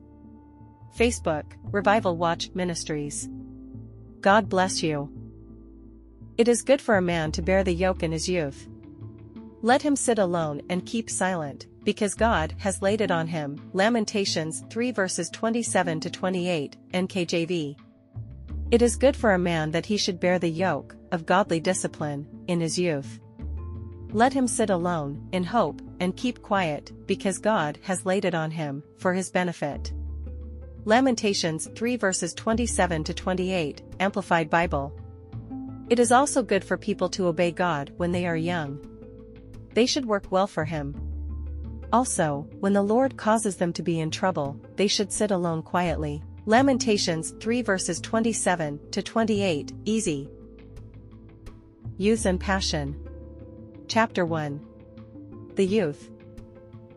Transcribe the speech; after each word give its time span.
Facebook, 0.98 1.44
Revival 1.72 2.18
Watch 2.18 2.50
Ministries. 2.54 3.30
God 4.20 4.50
bless 4.50 4.84
you. 4.84 5.10
It 6.38 6.50
is 6.50 6.62
good 6.62 6.82
for 6.82 6.98
a 6.98 7.02
man 7.02 7.32
to 7.32 7.42
bear 7.42 7.64
the 7.64 7.74
yoke 7.74 8.04
in 8.04 8.12
his 8.12 8.28
youth. 8.28 8.68
Let 9.62 9.82
him 9.82 9.96
sit 9.96 10.20
alone 10.20 10.62
and 10.70 10.86
keep 10.86 11.10
silent, 11.10 11.68
because 11.86 12.14
God 12.14 12.54
has 12.58 12.82
laid 12.82 13.00
it 13.00 13.12
on 13.12 13.28
him. 13.28 13.58
Lamentations 13.72 14.66
3 14.70 14.92
verses 14.92 15.30
27 15.30 16.02
to 16.02 16.10
28, 16.10 16.76
NKJV. 16.94 17.78
It 18.72 18.82
is 18.82 18.98
good 18.98 19.16
for 19.16 19.34
a 19.34 19.40
man 19.40 19.72
that 19.72 19.86
he 19.86 19.96
should 19.96 20.20
bear 20.20 20.38
the 20.38 20.50
yoke 20.50 20.98
of 21.14 21.26
godly 21.26 21.62
discipline 21.62 22.28
in 22.48 22.60
his 22.60 22.78
youth. 22.78 23.22
Let 24.16 24.34
him 24.34 24.48
sit 24.48 24.70
alone, 24.70 25.28
in 25.32 25.44
hope, 25.44 25.82
and 26.00 26.16
keep 26.16 26.42
quiet, 26.42 26.92
because 27.06 27.38
God 27.38 27.78
has 27.84 28.06
laid 28.06 28.26
it 28.26 28.34
on 28.34 28.50
him, 28.50 28.82
for 28.98 29.14
his 29.14 29.30
benefit. 29.30 29.92
Lamentations 30.86 31.68
3 31.76 31.98
verses 31.98 32.34
27 32.34 33.04
to 33.04 33.14
28, 33.14 33.82
Amplified 34.00 34.50
Bible. 34.50 34.94
It 35.90 36.00
is 36.00 36.12
also 36.14 36.42
good 36.42 36.64
for 36.64 36.78
people 36.78 37.10
to 37.10 37.28
obey 37.28 37.52
God 37.52 37.92
when 37.98 38.12
they 38.12 38.26
are 38.26 38.38
young 38.38 38.80
they 39.76 39.86
should 39.86 40.06
work 40.06 40.32
well 40.32 40.48
for 40.48 40.64
him. 40.64 40.96
Also, 41.94 42.48
when 42.62 42.74
the 42.74 42.82
Lord 42.82 43.18
causes 43.18 43.58
them 43.58 43.74
to 43.74 43.84
be 43.84 44.00
in 44.00 44.10
trouble, 44.10 44.60
they 44.78 44.88
should 44.88 45.12
sit 45.12 45.32
alone 45.32 45.62
quietly. 45.62 46.24
Lamentations 46.46 47.32
3 47.42 47.62
verses 47.62 48.00
27 48.00 48.80
to 48.92 49.04
28, 49.04 49.74
easy. 49.84 50.30
Youth 51.98 52.26
and 52.26 52.40
Passion. 52.40 53.05
Chapter 53.88 54.26
1. 54.26 54.60
The 55.56 55.66
Youth. 55.66 56.10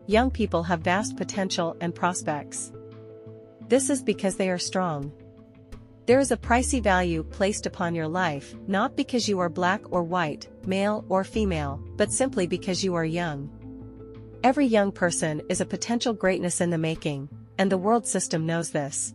Young 0.06 0.31
people 0.31 0.62
have 0.62 0.81
vast 0.81 1.17
potential 1.17 1.77
and 1.81 1.94
prospects. 1.94 2.72
This 3.69 3.91
is 3.91 4.03
because 4.03 4.36
they 4.36 4.48
are 4.48 4.58
strong, 4.58 5.12
there 6.09 6.20
is 6.20 6.33
a 6.33 6.39
pricey 6.39 6.83
value 6.83 7.22
placed 7.22 7.66
upon 7.66 7.94
your 7.94 8.09
life, 8.09 8.55
not 8.66 8.97
because 8.97 9.28
you 9.28 9.41
are 9.41 9.50
black 9.50 9.83
or 9.91 10.03
white, 10.03 10.48
male 10.64 11.05
or 11.11 11.22
female, 11.22 11.83
but 11.98 12.11
simply 12.11 12.47
because 12.47 12.83
you 12.83 12.94
are 12.94 13.05
young. 13.05 13.50
Every 14.42 14.64
young 14.64 14.91
person 14.91 15.42
is 15.50 15.61
a 15.61 15.66
potential 15.66 16.14
greatness 16.14 16.62
in 16.62 16.70
the 16.70 16.78
making, 16.78 17.28
and 17.59 17.70
the 17.70 17.77
world 17.77 18.06
system 18.06 18.47
knows 18.47 18.70
this. 18.70 19.14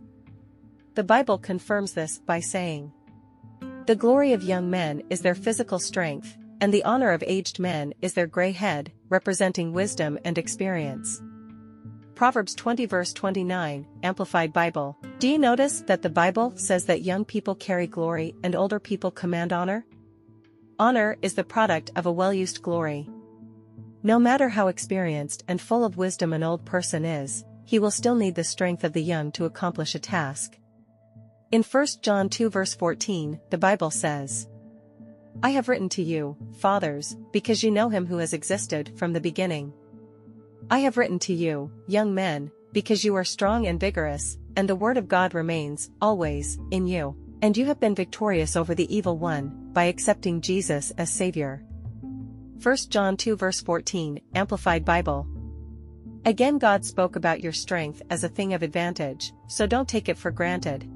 The 0.94 1.02
Bible 1.02 1.36
confirms 1.36 1.94
this 1.94 2.20
by 2.20 2.38
saying, 2.38 2.92
The 3.86 3.96
glory 3.96 4.32
of 4.32 4.44
young 4.44 4.70
men 4.70 5.02
is 5.10 5.20
their 5.20 5.34
physical 5.34 5.80
strength, 5.80 6.38
and 6.64 6.72
the 6.72 6.84
honor 6.84 7.10
of 7.10 7.22
aged 7.26 7.58
men 7.58 7.92
is 8.00 8.14
their 8.14 8.26
gray 8.26 8.50
head, 8.50 8.90
representing 9.10 9.74
wisdom 9.74 10.18
and 10.24 10.38
experience. 10.38 11.20
Proverbs 12.14 12.54
20 12.54 12.86
verse 12.86 13.12
29, 13.12 13.86
Amplified 14.02 14.50
Bible. 14.50 14.96
Do 15.18 15.28
you 15.28 15.38
notice 15.38 15.82
that 15.82 16.00
the 16.00 16.08
Bible 16.08 16.54
says 16.56 16.86
that 16.86 17.02
young 17.02 17.26
people 17.26 17.54
carry 17.54 17.86
glory 17.86 18.34
and 18.42 18.56
older 18.56 18.80
people 18.80 19.10
command 19.10 19.52
honor? 19.52 19.84
Honor 20.78 21.18
is 21.20 21.34
the 21.34 21.44
product 21.44 21.90
of 21.96 22.06
a 22.06 22.12
well-used 22.12 22.62
glory. 22.62 23.10
No 24.02 24.18
matter 24.18 24.48
how 24.48 24.68
experienced 24.68 25.44
and 25.46 25.60
full 25.60 25.84
of 25.84 25.98
wisdom 25.98 26.32
an 26.32 26.42
old 26.42 26.64
person 26.64 27.04
is, 27.04 27.44
he 27.66 27.78
will 27.78 27.90
still 27.90 28.14
need 28.14 28.36
the 28.36 28.42
strength 28.42 28.84
of 28.84 28.94
the 28.94 29.02
young 29.02 29.32
to 29.32 29.44
accomplish 29.44 29.94
a 29.94 29.98
task. 29.98 30.56
In 31.52 31.62
1 31.62 31.86
John 32.00 32.30
2 32.30 32.48
verse 32.48 32.74
14, 32.74 33.38
the 33.50 33.58
Bible 33.58 33.90
says, 33.90 34.48
I 35.42 35.50
have 35.50 35.68
written 35.68 35.88
to 35.90 36.02
you, 36.02 36.36
fathers, 36.58 37.16
because 37.32 37.62
you 37.62 37.70
know 37.70 37.88
him 37.88 38.06
who 38.06 38.18
has 38.18 38.32
existed 38.32 38.92
from 38.96 39.12
the 39.12 39.20
beginning. 39.20 39.72
I 40.70 40.78
have 40.80 40.96
written 40.96 41.18
to 41.20 41.34
you, 41.34 41.70
young 41.86 42.14
men, 42.14 42.50
because 42.72 43.04
you 43.04 43.14
are 43.14 43.24
strong 43.24 43.66
and 43.66 43.78
vigorous, 43.78 44.38
and 44.56 44.68
the 44.68 44.76
word 44.76 44.96
of 44.96 45.08
God 45.08 45.34
remains, 45.34 45.90
always, 46.00 46.58
in 46.70 46.86
you, 46.86 47.16
and 47.42 47.56
you 47.56 47.66
have 47.66 47.80
been 47.80 47.94
victorious 47.94 48.56
over 48.56 48.74
the 48.74 48.94
evil 48.94 49.18
one, 49.18 49.70
by 49.72 49.84
accepting 49.84 50.40
Jesus 50.40 50.92
as 50.96 51.10
Savior. 51.10 51.62
1 52.62 52.76
John 52.88 53.16
2 53.16 53.36
verse 53.36 53.60
14, 53.60 54.20
Amplified 54.34 54.84
Bible. 54.84 55.26
Again 56.24 56.56
God 56.56 56.84
spoke 56.86 57.16
about 57.16 57.42
your 57.42 57.52
strength 57.52 58.00
as 58.08 58.24
a 58.24 58.28
thing 58.28 58.54
of 58.54 58.62
advantage, 58.62 59.34
so 59.48 59.66
don't 59.66 59.88
take 59.88 60.08
it 60.08 60.16
for 60.16 60.30
granted. 60.30 60.88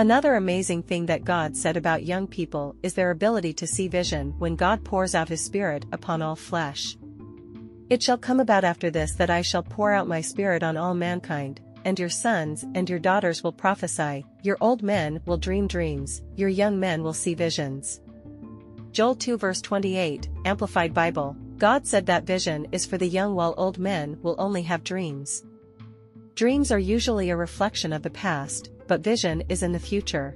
Another 0.00 0.36
amazing 0.36 0.82
thing 0.84 1.04
that 1.04 1.26
God 1.26 1.54
said 1.54 1.76
about 1.76 2.06
young 2.06 2.26
people 2.26 2.74
is 2.82 2.94
their 2.94 3.10
ability 3.10 3.52
to 3.52 3.66
see 3.66 3.86
vision 3.86 4.34
when 4.38 4.56
God 4.56 4.82
pours 4.82 5.14
out 5.14 5.28
His 5.28 5.44
Spirit 5.44 5.84
upon 5.92 6.22
all 6.22 6.36
flesh. 6.36 6.96
It 7.90 8.02
shall 8.02 8.16
come 8.16 8.40
about 8.40 8.64
after 8.64 8.90
this 8.90 9.12
that 9.16 9.28
I 9.28 9.42
shall 9.42 9.62
pour 9.62 9.92
out 9.92 10.08
my 10.08 10.22
spirit 10.22 10.62
on 10.62 10.78
all 10.78 10.94
mankind, 10.94 11.60
and 11.84 11.98
your 11.98 12.08
sons 12.08 12.64
and 12.74 12.88
your 12.88 12.98
daughters 12.98 13.44
will 13.44 13.52
prophesy, 13.52 14.24
your 14.42 14.56
old 14.62 14.82
men 14.82 15.20
will 15.26 15.36
dream 15.36 15.66
dreams, 15.66 16.22
your 16.34 16.48
young 16.48 16.80
men 16.80 17.02
will 17.02 17.12
see 17.12 17.34
visions. 17.34 18.00
Joel 18.92 19.16
2 19.16 19.36
verse 19.36 19.60
28, 19.60 20.30
Amplified 20.46 20.94
Bible, 20.94 21.36
God 21.58 21.86
said 21.86 22.06
that 22.06 22.24
vision 22.24 22.66
is 22.72 22.86
for 22.86 22.96
the 22.96 23.06
young 23.06 23.34
while 23.34 23.52
old 23.58 23.78
men 23.78 24.16
will 24.22 24.36
only 24.38 24.62
have 24.62 24.82
dreams. 24.82 25.44
Dreams 26.36 26.72
are 26.72 26.78
usually 26.78 27.28
a 27.28 27.36
reflection 27.36 27.92
of 27.92 28.02
the 28.02 28.08
past, 28.08 28.70
but 28.90 29.04
vision 29.04 29.40
is 29.48 29.62
in 29.62 29.70
the 29.70 29.78
future. 29.78 30.34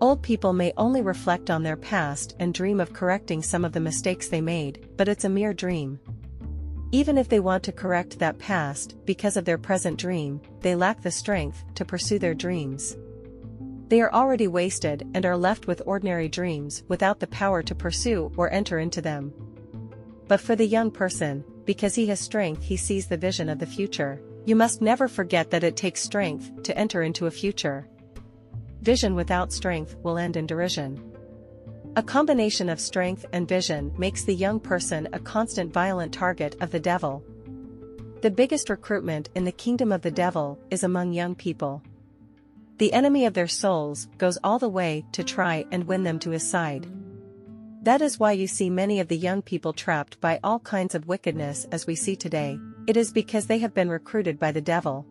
Old 0.00 0.22
people 0.22 0.52
may 0.52 0.72
only 0.76 1.02
reflect 1.02 1.50
on 1.50 1.64
their 1.64 1.76
past 1.76 2.36
and 2.38 2.54
dream 2.54 2.78
of 2.78 2.92
correcting 2.92 3.42
some 3.42 3.64
of 3.64 3.72
the 3.72 3.80
mistakes 3.80 4.28
they 4.28 4.40
made, 4.40 4.88
but 4.96 5.08
it's 5.08 5.24
a 5.24 5.28
mere 5.28 5.52
dream. 5.52 5.98
Even 6.92 7.18
if 7.18 7.28
they 7.28 7.40
want 7.40 7.64
to 7.64 7.72
correct 7.72 8.20
that 8.20 8.38
past 8.38 8.94
because 9.04 9.36
of 9.36 9.44
their 9.44 9.58
present 9.58 9.98
dream, 9.98 10.40
they 10.60 10.76
lack 10.76 11.02
the 11.02 11.10
strength 11.10 11.64
to 11.74 11.84
pursue 11.84 12.20
their 12.20 12.32
dreams. 12.32 12.96
They 13.88 14.02
are 14.02 14.14
already 14.14 14.46
wasted 14.46 15.04
and 15.14 15.26
are 15.26 15.36
left 15.36 15.66
with 15.66 15.82
ordinary 15.84 16.28
dreams 16.28 16.84
without 16.86 17.18
the 17.18 17.26
power 17.26 17.60
to 17.64 17.74
pursue 17.74 18.30
or 18.36 18.52
enter 18.52 18.78
into 18.78 19.02
them. 19.02 19.34
But 20.28 20.40
for 20.40 20.54
the 20.54 20.64
young 20.64 20.92
person, 20.92 21.42
because 21.64 21.96
he 21.96 22.06
has 22.06 22.20
strength 22.20 22.62
he 22.62 22.76
sees 22.76 23.08
the 23.08 23.16
vision 23.16 23.48
of 23.48 23.58
the 23.58 23.66
future, 23.66 24.22
you 24.48 24.56
must 24.56 24.80
never 24.80 25.08
forget 25.08 25.50
that 25.50 25.62
it 25.62 25.76
takes 25.76 26.00
strength 26.00 26.62
to 26.62 26.74
enter 26.78 27.02
into 27.02 27.26
a 27.26 27.30
future. 27.30 27.86
Vision 28.80 29.14
without 29.14 29.52
strength 29.52 29.94
will 30.02 30.16
end 30.16 30.38
in 30.38 30.46
derision. 30.46 30.98
A 31.96 32.02
combination 32.02 32.70
of 32.70 32.80
strength 32.80 33.26
and 33.34 33.46
vision 33.46 33.92
makes 33.98 34.24
the 34.24 34.34
young 34.34 34.58
person 34.58 35.06
a 35.12 35.18
constant 35.18 35.70
violent 35.70 36.14
target 36.14 36.56
of 36.62 36.70
the 36.70 36.80
devil. 36.80 37.22
The 38.22 38.30
biggest 38.30 38.70
recruitment 38.70 39.28
in 39.34 39.44
the 39.44 39.52
kingdom 39.52 39.92
of 39.92 40.00
the 40.00 40.10
devil 40.10 40.58
is 40.70 40.82
among 40.82 41.12
young 41.12 41.34
people. 41.34 41.82
The 42.78 42.94
enemy 42.94 43.26
of 43.26 43.34
their 43.34 43.48
souls 43.48 44.08
goes 44.16 44.38
all 44.42 44.58
the 44.58 44.70
way 44.70 45.04
to 45.12 45.22
try 45.22 45.66
and 45.70 45.84
win 45.84 46.04
them 46.04 46.18
to 46.20 46.30
his 46.30 46.48
side. 46.48 46.86
That 47.82 48.00
is 48.00 48.18
why 48.18 48.32
you 48.32 48.46
see 48.46 48.70
many 48.70 48.98
of 49.00 49.08
the 49.08 49.18
young 49.18 49.42
people 49.42 49.74
trapped 49.74 50.18
by 50.22 50.40
all 50.42 50.60
kinds 50.60 50.94
of 50.94 51.06
wickedness 51.06 51.66
as 51.70 51.86
we 51.86 51.94
see 51.94 52.16
today, 52.16 52.58
it 52.88 52.96
is 52.96 53.12
because 53.12 53.46
they 53.46 53.58
have 53.58 53.74
been 53.74 53.90
recruited 53.90 54.38
by 54.38 54.50
the 54.50 54.62
devil. 54.62 55.06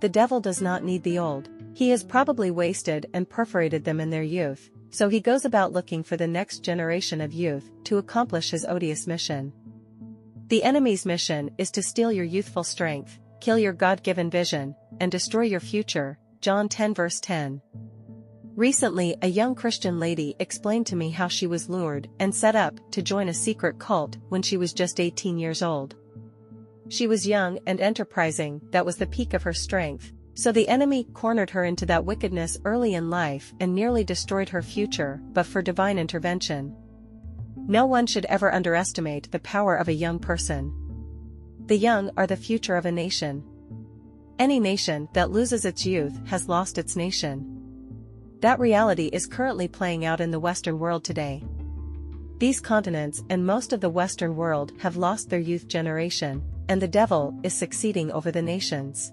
The 0.00 0.08
devil 0.10 0.38
does 0.38 0.60
not 0.60 0.84
need 0.84 1.02
the 1.02 1.18
old, 1.18 1.48
he 1.72 1.88
has 1.88 2.04
probably 2.04 2.50
wasted 2.50 3.06
and 3.14 3.28
perforated 3.28 3.84
them 3.84 4.00
in 4.00 4.10
their 4.10 4.22
youth, 4.22 4.68
so 4.90 5.08
he 5.08 5.18
goes 5.18 5.46
about 5.46 5.72
looking 5.72 6.02
for 6.02 6.18
the 6.18 6.28
next 6.28 6.58
generation 6.58 7.22
of 7.22 7.32
youth 7.32 7.70
to 7.84 7.96
accomplish 7.96 8.50
his 8.50 8.66
odious 8.68 9.06
mission. 9.06 9.50
The 10.48 10.62
enemy's 10.62 11.06
mission 11.06 11.50
is 11.56 11.70
to 11.70 11.82
steal 11.82 12.12
your 12.12 12.26
youthful 12.26 12.64
strength, 12.64 13.18
kill 13.40 13.56
your 13.56 13.72
God-given 13.72 14.28
vision, 14.28 14.76
and 15.00 15.10
destroy 15.10 15.44
your 15.44 15.60
future, 15.60 16.18
John 16.42 16.68
10 16.68 16.92
verse 16.92 17.18
10. 17.18 17.62
Recently 18.56 19.16
a 19.22 19.26
young 19.26 19.54
Christian 19.54 19.98
lady 19.98 20.36
explained 20.38 20.86
to 20.88 20.96
me 20.96 21.08
how 21.08 21.28
she 21.28 21.46
was 21.46 21.70
lured 21.70 22.10
and 22.20 22.34
set 22.34 22.54
up 22.54 22.78
to 22.90 23.00
join 23.00 23.30
a 23.30 23.34
secret 23.34 23.78
cult 23.78 24.18
when 24.28 24.42
she 24.42 24.58
was 24.58 24.74
just 24.74 25.00
18 25.00 25.38
years 25.38 25.62
old. 25.62 25.96
She 26.88 27.06
was 27.06 27.26
young 27.26 27.58
and 27.66 27.80
enterprising, 27.80 28.60
that 28.70 28.84
was 28.84 28.96
the 28.96 29.06
peak 29.06 29.32
of 29.34 29.42
her 29.42 29.52
strength, 29.52 30.12
so 30.34 30.52
the 30.52 30.68
enemy 30.68 31.04
cornered 31.14 31.50
her 31.50 31.64
into 31.64 31.86
that 31.86 32.04
wickedness 32.04 32.58
early 32.64 32.94
in 32.94 33.08
life 33.08 33.54
and 33.60 33.74
nearly 33.74 34.04
destroyed 34.04 34.50
her 34.50 34.62
future 34.62 35.20
but 35.32 35.46
for 35.46 35.62
divine 35.62 35.98
intervention. 35.98 36.76
No 37.56 37.86
one 37.86 38.06
should 38.06 38.26
ever 38.26 38.52
underestimate 38.52 39.30
the 39.30 39.38
power 39.38 39.76
of 39.76 39.88
a 39.88 39.92
young 39.92 40.18
person. 40.18 40.72
The 41.66 41.78
young 41.78 42.10
are 42.16 42.26
the 42.26 42.36
future 42.36 42.76
of 42.76 42.84
a 42.84 42.92
nation. 42.92 43.42
Any 44.38 44.60
nation 44.60 45.08
that 45.14 45.30
loses 45.30 45.64
its 45.64 45.86
youth 45.86 46.18
has 46.26 46.48
lost 46.48 46.76
its 46.76 46.96
nation. 46.96 47.50
That 48.40 48.60
reality 48.60 49.06
is 49.06 49.26
currently 49.26 49.68
playing 49.68 50.04
out 50.04 50.20
in 50.20 50.30
the 50.30 50.40
Western 50.40 50.78
world 50.78 51.04
today. 51.04 51.42
These 52.38 52.60
continents 52.60 53.22
and 53.30 53.46
most 53.46 53.72
of 53.72 53.80
the 53.80 53.88
Western 53.88 54.36
world 54.36 54.72
have 54.80 54.96
lost 54.98 55.30
their 55.30 55.38
youth 55.38 55.68
generation, 55.68 56.42
and 56.68 56.80
the 56.80 56.88
devil 56.88 57.38
is 57.42 57.54
succeeding 57.54 58.10
over 58.12 58.30
the 58.30 58.42
nations. 58.42 59.12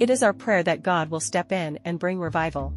It 0.00 0.10
is 0.10 0.22
our 0.22 0.32
prayer 0.32 0.62
that 0.62 0.82
God 0.82 1.10
will 1.10 1.20
step 1.20 1.52
in 1.52 1.78
and 1.84 1.98
bring 1.98 2.18
revival. 2.18 2.72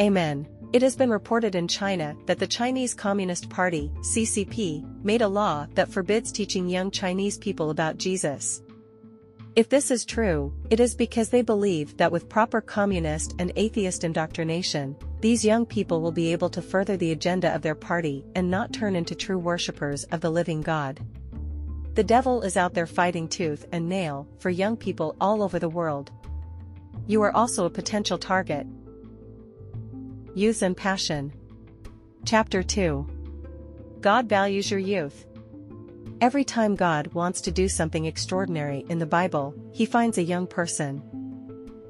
Amen. 0.00 0.46
It 0.72 0.82
has 0.82 0.96
been 0.96 1.10
reported 1.10 1.54
in 1.54 1.68
China 1.68 2.16
that 2.26 2.38
the 2.38 2.46
Chinese 2.46 2.92
Communist 2.92 3.48
Party, 3.48 3.90
CCP, 4.00 5.04
made 5.04 5.22
a 5.22 5.28
law 5.28 5.66
that 5.74 5.88
forbids 5.88 6.32
teaching 6.32 6.68
young 6.68 6.90
Chinese 6.90 7.38
people 7.38 7.70
about 7.70 7.98
Jesus. 7.98 8.62
If 9.54 9.70
this 9.70 9.90
is 9.90 10.04
true, 10.04 10.52
it 10.68 10.80
is 10.80 10.94
because 10.94 11.30
they 11.30 11.40
believe 11.40 11.96
that 11.96 12.12
with 12.12 12.28
proper 12.28 12.60
communist 12.60 13.34
and 13.38 13.52
atheist 13.56 14.04
indoctrination, 14.04 14.94
these 15.20 15.46
young 15.46 15.64
people 15.64 16.02
will 16.02 16.12
be 16.12 16.30
able 16.32 16.50
to 16.50 16.60
further 16.60 16.98
the 16.98 17.12
agenda 17.12 17.54
of 17.54 17.62
their 17.62 17.74
party 17.74 18.22
and 18.34 18.50
not 18.50 18.74
turn 18.74 18.94
into 18.94 19.14
true 19.14 19.38
worshippers 19.38 20.04
of 20.04 20.20
the 20.20 20.30
living 20.30 20.60
God. 20.60 21.00
The 21.96 22.04
devil 22.04 22.42
is 22.42 22.58
out 22.58 22.74
there 22.74 22.86
fighting 22.86 23.26
tooth 23.26 23.64
and 23.72 23.88
nail 23.88 24.28
for 24.38 24.50
young 24.50 24.76
people 24.76 25.16
all 25.18 25.42
over 25.42 25.58
the 25.58 25.70
world. 25.70 26.10
You 27.06 27.22
are 27.22 27.34
also 27.34 27.64
a 27.64 27.70
potential 27.70 28.18
target. 28.18 28.66
Youth 30.34 30.60
and 30.60 30.76
Passion 30.76 31.32
Chapter 32.26 32.62
2 32.62 33.98
God 34.02 34.28
values 34.28 34.70
your 34.70 34.78
youth. 34.78 35.24
Every 36.20 36.44
time 36.44 36.74
God 36.74 37.14
wants 37.14 37.40
to 37.40 37.50
do 37.50 37.66
something 37.66 38.04
extraordinary 38.04 38.84
in 38.90 38.98
the 38.98 39.06
Bible, 39.06 39.54
he 39.72 39.86
finds 39.86 40.18
a 40.18 40.22
young 40.22 40.46
person. 40.46 41.02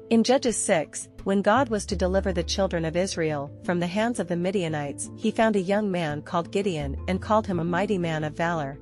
In 0.09 0.23
Judges 0.23 0.55
6, 0.55 1.09
when 1.25 1.41
God 1.41 1.67
was 1.67 1.85
to 1.85 1.97
deliver 1.97 2.31
the 2.31 2.43
children 2.43 2.85
of 2.85 2.95
Israel 2.95 3.51
from 3.65 3.81
the 3.81 3.87
hands 3.87 4.21
of 4.21 4.29
the 4.29 4.37
Midianites, 4.37 5.09
he 5.17 5.31
found 5.31 5.57
a 5.57 5.61
young 5.61 5.91
man 5.91 6.21
called 6.21 6.53
Gideon 6.53 6.95
and 7.09 7.21
called 7.21 7.45
him 7.45 7.59
a 7.59 7.65
mighty 7.65 7.97
man 7.97 8.23
of 8.23 8.37
valor. 8.37 8.79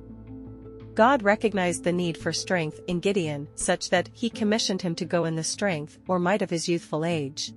God 0.96 1.22
recognized 1.22 1.84
the 1.84 1.92
need 1.92 2.16
for 2.16 2.32
strength 2.32 2.80
in 2.86 3.00
Gideon 3.00 3.48
such 3.54 3.90
that 3.90 4.08
he 4.14 4.30
commissioned 4.30 4.80
him 4.80 4.94
to 4.94 5.04
go 5.04 5.26
in 5.26 5.36
the 5.36 5.44
strength 5.44 5.98
or 6.08 6.18
might 6.18 6.40
of 6.40 6.48
his 6.48 6.70
youthful 6.70 7.04
age. 7.04 7.52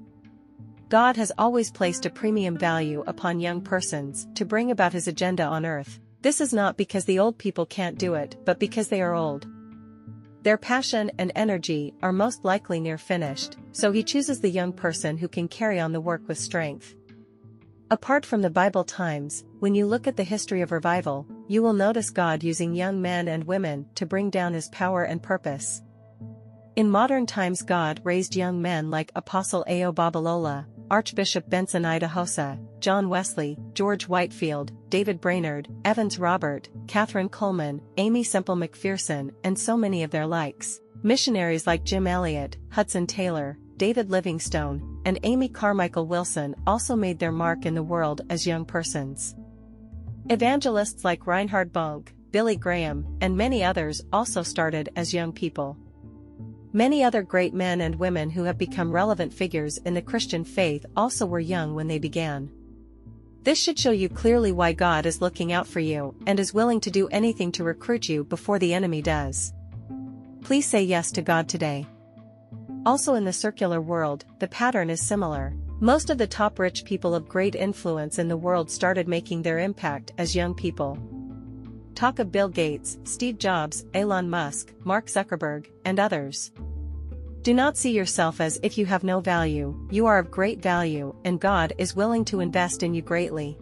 God 0.90 1.16
has 1.16 1.32
always 1.38 1.72
placed 1.72 2.06
a 2.06 2.10
premium 2.10 2.58
value 2.58 3.02
upon 3.08 3.40
young 3.40 3.62
persons 3.62 4.28
to 4.36 4.44
bring 4.44 4.72
about 4.72 4.92
his 4.92 5.08
agenda 5.08 5.44
on 5.44 5.66
earth. 5.66 6.02
This 6.22 6.42
is 6.42 6.52
not 6.52 6.76
because 6.76 7.06
the 7.06 7.20
old 7.20 7.38
people 7.38 7.66
can't 7.66 7.98
do 7.98 8.16
it 8.16 8.36
but 8.44 8.60
because 8.60 8.90
they 8.90 9.02
are 9.02 9.16
old. 9.16 9.48
Their 10.44 10.58
passion 10.58 11.10
and 11.18 11.32
energy 11.34 11.94
are 12.02 12.12
most 12.12 12.44
likely 12.44 12.82
near 12.82 12.98
finished, 12.98 13.56
so 13.72 13.94
he 13.94 14.04
chooses 14.04 14.42
the 14.42 14.50
young 14.50 14.74
person 14.74 15.18
who 15.18 15.30
can 15.30 15.48
carry 15.48 15.80
on 15.80 15.94
the 15.94 16.02
work 16.02 16.28
with 16.28 16.38
strength. 16.38 16.94
Apart 17.92 18.24
from 18.24 18.44
the 18.44 18.52
Bible 18.52 18.84
times, 18.84 19.44
when 19.62 19.74
you 19.74 19.88
look 19.88 20.06
at 20.06 20.16
the 20.16 20.24
history 20.24 20.62
of 20.62 20.72
revival, 20.72 21.26
you 21.48 21.64
will 21.64 21.74
notice 21.74 22.12
God 22.12 22.44
using 22.44 22.76
young 22.76 23.02
men 23.02 23.28
and 23.28 23.44
women 23.44 23.88
to 23.96 24.06
bring 24.06 24.30
down 24.30 24.54
his 24.54 24.70
power 24.70 25.06
and 25.06 25.24
purpose. 25.24 25.82
In 26.76 26.88
modern 26.88 27.26
times 27.26 27.64
God 27.64 28.00
raised 28.04 28.36
young 28.36 28.62
men 28.62 28.92
like 28.92 29.12
Apostle 29.16 29.66
Ayo 29.68 29.92
Babalola, 29.92 30.68
Archbishop 30.92 31.50
Benson 31.50 31.82
Idahosa, 31.82 32.60
John 32.80 33.10
Wesley, 33.10 33.58
George 33.74 34.08
Whitefield, 34.08 34.72
David 34.90 35.20
Brainerd, 35.20 35.68
Evans 35.84 36.20
Robert, 36.20 36.70
Kathryn 36.86 37.28
Kuhlman, 37.28 37.82
Aimee 37.98 38.24
Semple 38.24 38.56
McPherson, 38.56 39.32
and 39.44 39.58
so 39.58 39.76
many 39.76 40.04
of 40.04 40.12
their 40.12 40.28
likes. 40.28 40.80
Missionaries 41.02 41.66
like 41.66 41.86
Jim 41.86 42.06
Elliot, 42.06 42.56
Hudson 42.70 43.08
Taylor, 43.08 43.58
David 43.78 44.12
Livingstone, 44.12 44.89
and 45.10 45.18
Amy 45.24 45.50
Carmichael 45.50 46.06
Wilson 46.06 46.54
also 46.68 46.96
made 46.96 47.18
their 47.18 47.32
mark 47.32 47.66
in 47.66 47.74
the 47.74 47.82
world 47.82 48.22
as 48.30 48.46
young 48.46 48.64
persons. 48.64 49.36
Evangelists 50.30 51.04
like 51.04 51.26
Reinhard 51.26 51.74
Bonnke, 51.74 52.10
Billy 52.30 52.56
Graham, 52.56 53.18
and 53.20 53.36
many 53.36 53.64
others 53.64 54.04
also 54.14 54.44
started 54.44 54.90
as 54.96 55.12
young 55.12 55.32
people. 55.32 55.76
Many 56.74 57.04
other 57.04 57.24
great 57.24 57.56
men 57.56 57.82
and 57.82 57.96
women 57.96 58.30
who 58.30 58.44
have 58.44 58.60
become 58.60 58.92
relevant 58.92 59.34
figures 59.34 59.80
in 59.80 59.96
the 59.96 60.02
Christian 60.04 60.44
faith 60.44 60.86
also 60.96 61.26
were 61.26 61.40
young 61.40 61.74
when 61.74 61.88
they 61.88 61.98
began. 61.98 62.52
This 63.42 63.58
should 63.58 63.80
show 63.80 63.90
you 63.90 64.10
clearly 64.10 64.52
why 64.52 64.74
God 64.74 65.08
is 65.08 65.24
looking 65.24 65.52
out 65.52 65.66
for 65.66 65.80
you 65.80 66.14
and 66.28 66.40
is 66.40 66.54
willing 66.54 66.82
to 66.82 66.92
do 66.92 67.08
anything 67.08 67.52
to 67.54 67.64
recruit 67.64 68.08
you 68.08 68.26
before 68.26 68.60
the 68.60 68.76
enemy 68.76 69.02
does. 69.02 69.54
Please 70.44 70.68
say 70.68 70.84
yes 70.84 71.12
to 71.14 71.24
God 71.24 71.50
today. 71.50 71.88
Also 72.86 73.16
in 73.16 73.26
the 73.26 73.34
circular 73.34 73.82
world, 73.82 74.26
the 74.40 74.48
pattern 74.48 74.90
is 74.90 75.02
similar. 75.02 75.54
Most 75.82 76.10
of 76.10 76.18
the 76.18 76.28
top 76.28 76.60
rich 76.60 76.86
people 76.86 77.14
of 77.14 77.28
great 77.28 77.56
influence 77.56 78.20
in 78.20 78.28
the 78.28 78.38
world 78.38 78.72
started 78.72 79.08
making 79.08 79.42
their 79.42 79.60
impact 79.60 80.12
as 80.18 80.36
young 80.36 80.54
people. 80.54 80.98
Talk 81.96 82.20
of 82.20 82.32
Bill 82.32 82.48
Gates, 82.48 82.98
Steve 83.04 83.38
Jobs, 83.38 83.86
Elon 83.94 84.30
Musk, 84.30 84.74
Mark 84.86 85.08
Zuckerberg, 85.08 85.68
and 85.84 86.00
others. 86.00 86.52
Do 87.42 87.54
not 87.54 87.78
see 87.78 87.92
yourself 87.92 88.42
as 88.42 88.60
if 88.64 88.78
you 88.78 88.86
have 88.86 89.04
no 89.04 89.20
value, 89.20 89.78
you 89.90 90.06
are 90.06 90.20
of 90.20 90.30
great 90.32 90.62
value 90.62 91.16
and 91.24 91.40
God 91.40 91.74
is 91.78 91.96
willing 91.96 92.26
to 92.26 92.42
invest 92.42 92.84
in 92.84 92.94
you 92.94 93.02
greatly. 93.02 93.58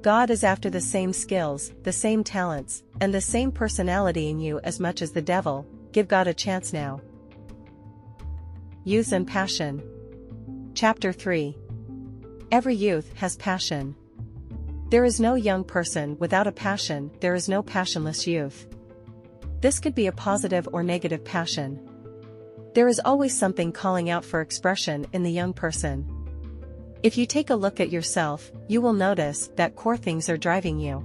God 0.00 0.30
is 0.30 0.44
after 0.44 0.70
the 0.70 0.80
same 0.80 1.12
skills, 1.12 1.72
the 1.82 1.92
same 1.92 2.24
talents, 2.24 2.82
and 3.00 3.12
the 3.12 3.20
same 3.20 3.52
personality 3.52 4.30
in 4.30 4.38
you 4.38 4.60
as 4.60 4.80
much 4.80 5.02
as 5.02 5.12
the 5.12 5.22
devil, 5.22 5.66
give 5.92 6.08
God 6.08 6.26
a 6.26 6.34
chance 6.34 6.72
now. 6.72 7.00
Youth 8.88 9.12
and 9.12 9.26
Passion 9.26 9.82
Chapter 10.72 11.12
3 11.12 11.54
Every 12.50 12.74
youth 12.74 13.12
has 13.16 13.36
passion. 13.36 13.94
There 14.88 15.04
is 15.04 15.20
no 15.20 15.34
young 15.34 15.62
person 15.62 16.16
without 16.18 16.46
a 16.46 16.52
passion, 16.52 17.10
there 17.20 17.34
is 17.34 17.50
no 17.50 17.62
passionless 17.62 18.26
youth. 18.26 18.66
This 19.60 19.78
could 19.78 19.94
be 19.94 20.06
a 20.06 20.12
positive 20.12 20.66
or 20.72 20.82
negative 20.82 21.22
passion. 21.22 21.78
There 22.72 22.88
is 22.88 22.98
always 23.04 23.38
something 23.38 23.72
calling 23.72 24.08
out 24.08 24.24
for 24.24 24.40
expression 24.40 25.06
in 25.12 25.22
the 25.22 25.32
young 25.32 25.52
person. 25.52 26.10
If 27.02 27.18
you 27.18 27.26
take 27.26 27.50
a 27.50 27.56
look 27.56 27.80
at 27.80 27.92
yourself, 27.92 28.50
you 28.68 28.80
will 28.80 28.94
notice 28.94 29.48
that 29.56 29.76
core 29.76 29.98
things 29.98 30.30
are 30.30 30.38
driving 30.38 30.78
you. 30.78 31.04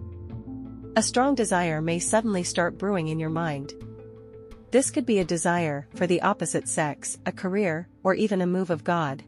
A 0.95 1.03
strong 1.03 1.35
desire 1.35 1.81
may 1.81 1.99
suddenly 1.99 2.44
start 2.44 2.78
brewing 2.78 3.09
in 3.09 3.19
your 3.19 3.30
mind. 3.30 3.73
This 4.73 4.89
could 4.89 5.06
be 5.06 5.19
a 5.19 5.23
desire 5.23 5.85
for 5.94 6.07
the 6.07 6.23
opposite 6.23 6.68
sex, 6.68 7.19
a 7.27 7.31
career, 7.31 7.87
or 8.01 8.15
even 8.15 8.42
a 8.42 8.47
move 8.47 8.71
of 8.71 8.83
God. 8.83 9.23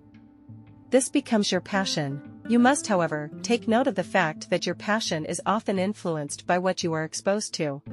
This 0.89 1.07
becomes 1.07 1.51
your 1.51 1.61
passion, 1.61 2.19
you 2.47 2.57
must 2.57 2.87
however, 2.87 3.29
take 3.43 3.67
note 3.67 3.85
of 3.85 3.93
the 3.93 4.03
fact 4.03 4.49
that 4.49 4.65
your 4.65 4.73
passion 4.73 5.23
is 5.23 5.39
often 5.45 5.77
influenced 5.77 6.47
by 6.47 6.57
what 6.57 6.81
you 6.81 6.93
are 6.93 7.03
exposed 7.03 7.53
to. 7.53 7.83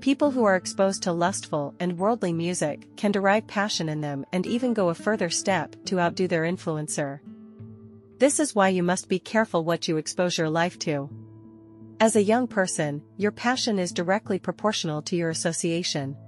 People 0.00 0.30
who 0.30 0.44
are 0.44 0.54
exposed 0.54 1.02
to 1.04 1.12
lustful 1.12 1.74
and 1.80 1.96
worldly 1.96 2.34
music 2.34 2.94
can 2.94 3.10
derive 3.10 3.46
passion 3.46 3.88
in 3.88 4.02
them 4.02 4.26
and 4.30 4.46
even 4.46 4.74
go 4.74 4.90
a 4.90 4.94
further 4.94 5.30
step 5.30 5.76
to 5.86 5.98
outdo 5.98 6.28
their 6.28 6.42
influencer. 6.42 7.20
This 8.18 8.38
is 8.38 8.54
why 8.54 8.68
you 8.68 8.82
must 8.82 9.08
be 9.08 9.18
careful 9.18 9.64
what 9.64 9.88
you 9.88 9.96
expose 9.96 10.36
your 10.36 10.50
life 10.50 10.78
to. 10.80 11.08
As 12.00 12.16
a 12.16 12.22
young 12.22 12.46
person, 12.46 13.00
your 13.16 13.32
passion 13.32 13.78
is 13.78 13.92
directly 13.92 14.38
proportional 14.38 15.00
to 15.00 15.16
your 15.16 15.30
association. 15.30 16.18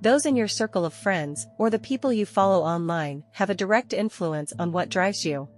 Those 0.00 0.26
in 0.26 0.36
your 0.36 0.48
circle 0.48 0.84
of 0.84 0.92
friends 0.92 1.46
or 1.58 1.70
the 1.70 1.78
people 1.78 2.12
you 2.12 2.26
follow 2.26 2.62
online 2.62 3.24
have 3.32 3.50
a 3.50 3.54
direct 3.54 3.92
influence 3.92 4.52
on 4.58 4.72
what 4.72 4.90
drives 4.90 5.24
you. 5.24 5.48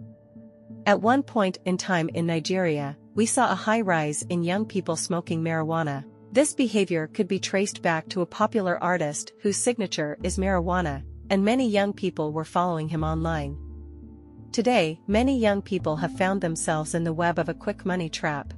At 0.86 1.02
one 1.02 1.22
point 1.22 1.58
in 1.64 1.76
time 1.76 2.08
in 2.10 2.26
Nigeria, 2.26 2.96
we 3.14 3.26
saw 3.26 3.50
a 3.50 3.56
high 3.56 3.80
rise 3.80 4.22
in 4.22 4.44
young 4.44 4.64
people 4.64 4.96
smoking 4.96 5.42
marijuana. 5.42 6.04
This 6.32 6.54
behavior 6.54 7.08
could 7.08 7.26
be 7.26 7.38
traced 7.38 7.82
back 7.82 8.08
to 8.10 8.20
a 8.20 8.26
popular 8.26 8.82
artist 8.82 9.32
whose 9.42 9.56
signature 9.56 10.16
is 10.22 10.38
marijuana, 10.38 11.02
and 11.30 11.44
many 11.44 11.68
young 11.68 11.92
people 11.92 12.32
were 12.32 12.44
following 12.44 12.88
him 12.88 13.02
online. 13.02 13.58
Today, 14.52 15.00
many 15.06 15.38
young 15.38 15.60
people 15.60 15.96
have 15.96 16.16
found 16.16 16.40
themselves 16.40 16.94
in 16.94 17.04
the 17.04 17.12
web 17.12 17.38
of 17.38 17.48
a 17.48 17.54
quick 17.54 17.84
money 17.84 18.08
trap. 18.08 18.54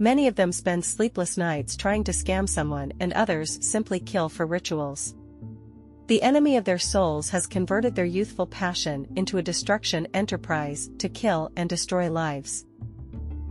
Many 0.00 0.28
of 0.28 0.36
them 0.36 0.52
spend 0.52 0.84
sleepless 0.84 1.36
nights 1.36 1.76
trying 1.76 2.04
to 2.04 2.12
scam 2.12 2.48
someone 2.48 2.92
and 3.00 3.12
others 3.12 3.58
simply 3.68 3.98
kill 3.98 4.28
for 4.28 4.46
rituals. 4.46 5.14
The 6.06 6.22
enemy 6.22 6.56
of 6.56 6.64
their 6.64 6.78
souls 6.78 7.28
has 7.30 7.46
converted 7.46 7.94
their 7.94 8.04
youthful 8.04 8.46
passion 8.46 9.06
into 9.16 9.38
a 9.38 9.42
destruction 9.42 10.06
enterprise 10.14 10.88
to 10.98 11.08
kill 11.08 11.50
and 11.56 11.68
destroy 11.68 12.10
lives. 12.10 12.64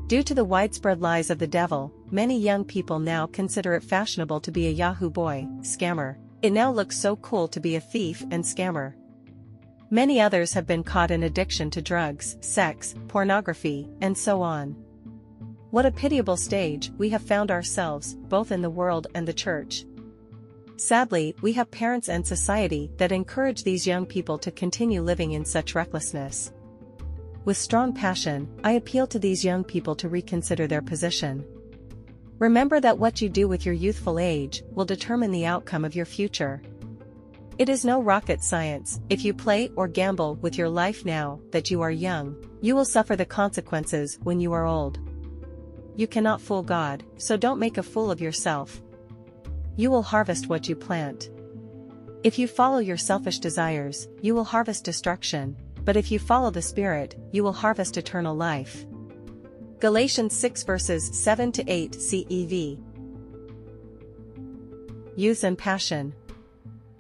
Due 0.08 0.24
to 0.24 0.34
the 0.34 0.46
widespread 0.46 1.02
lies 1.02 1.30
of 1.30 1.38
the 1.38 1.46
devil, 1.46 1.94
many 2.12 2.40
young 2.40 2.64
people 2.64 2.98
now 2.98 3.28
consider 3.28 3.74
it 3.74 3.84
fashionable 3.84 4.40
to 4.40 4.52
be 4.52 4.68
a 4.68 4.72
Yahoo 4.72 5.10
boy, 5.10 5.46
scammer. 5.60 6.16
It 6.42 6.54
now 6.54 6.72
looks 6.72 6.98
so 6.98 7.18
cool 7.18 7.50
to 7.50 7.60
be 7.60 7.76
a 7.76 7.82
thief 7.82 8.22
and 8.32 8.44
scammer. 8.44 8.94
Many 9.90 10.22
others 10.22 10.54
have 10.54 10.66
been 10.66 10.84
caught 10.84 11.12
in 11.12 11.24
addiction 11.24 11.70
to 11.72 11.82
drugs, 11.82 12.38
sex, 12.40 12.96
pornography, 13.10 13.90
and 14.02 14.18
so 14.18 14.42
on. 14.42 14.76
What 15.70 15.86
a 15.86 15.92
pitiable 15.92 16.38
stage 16.38 16.92
we 16.98 17.10
have 17.10 17.22
found 17.22 17.52
ourselves, 17.52 18.16
both 18.30 18.54
in 18.54 18.62
the 18.62 18.70
world 18.70 19.08
and 19.16 19.28
the 19.28 19.34
church. 19.34 19.86
Sadly, 20.78 21.36
we 21.42 21.52
have 21.54 21.70
parents 21.72 22.08
and 22.08 22.26
society 22.26 22.90
that 22.96 23.12
encourage 23.12 23.64
these 23.64 23.86
young 23.86 24.06
people 24.06 24.38
to 24.40 24.52
continue 24.52 25.02
living 25.02 25.34
in 25.34 25.44
such 25.44 25.76
recklessness. 25.76 26.54
With 27.44 27.58
strong 27.58 27.92
passion, 27.92 28.48
I 28.64 28.74
appeal 28.74 29.08
to 29.08 29.20
these 29.20 29.44
young 29.44 29.66
people 29.66 29.94
to 29.96 30.08
reconsider 30.08 30.68
their 30.68 30.82
position. 30.82 31.44
Remember 32.40 32.80
that 32.80 32.98
what 32.98 33.22
you 33.22 33.28
do 33.28 33.50
with 33.50 33.66
your 33.66 33.76
youthful 33.76 34.20
age 34.20 34.64
will 34.72 34.86
determine 34.86 35.32
the 35.32 35.46
outcome 35.46 35.84
of 35.84 35.96
your 35.96 36.06
future. 36.06 36.62
It 37.58 37.68
is 37.68 37.84
no 37.84 38.02
rocket 38.02 38.42
science, 38.42 39.02
if 39.10 39.26
you 39.26 39.34
play 39.34 39.70
or 39.76 39.90
gamble 39.90 40.36
with 40.36 40.58
your 40.58 40.70
life 40.70 41.04
now 41.04 41.42
that 41.52 41.70
you 41.70 41.82
are 41.82 41.92
young, 41.92 42.38
you 42.62 42.74
will 42.74 42.86
suffer 42.86 43.18
the 43.18 43.26
consequences 43.26 44.18
when 44.24 44.40
you 44.40 44.54
are 44.54 44.66
old. 44.66 45.00
You 45.98 46.08
cannot 46.08 46.42
fool 46.42 46.62
God, 46.62 47.04
so 47.18 47.36
don't 47.36 47.60
make 47.60 47.80
a 47.80 47.84
fool 47.84 48.12
of 48.12 48.22
yourself. 48.22 48.82
You 49.76 49.90
will 49.90 50.04
harvest 50.04 50.48
what 50.48 50.70
you 50.70 50.76
plant. 50.76 51.32
If 52.24 52.38
you 52.38 52.48
follow 52.48 52.78
your 52.78 52.98
selfish 52.98 53.40
desires, 53.40 54.08
you 54.22 54.36
will 54.36 54.44
harvest 54.44 54.84
destruction, 54.84 55.58
but 55.84 55.98
if 55.98 56.12
you 56.12 56.20
follow 56.20 56.52
the 56.52 56.62
Spirit, 56.62 57.16
you 57.32 57.44
will 57.44 57.52
harvest 57.52 57.98
eternal 57.98 58.36
life. 58.36 58.86
Galatians 59.80 60.38
6 60.38 60.64
verses 60.64 61.10
7 61.18 61.52
to 61.54 61.64
8 61.68 61.92
CEV. 61.94 62.80
Youth 65.16 65.44
and 65.44 65.58
Passion. 65.58 66.14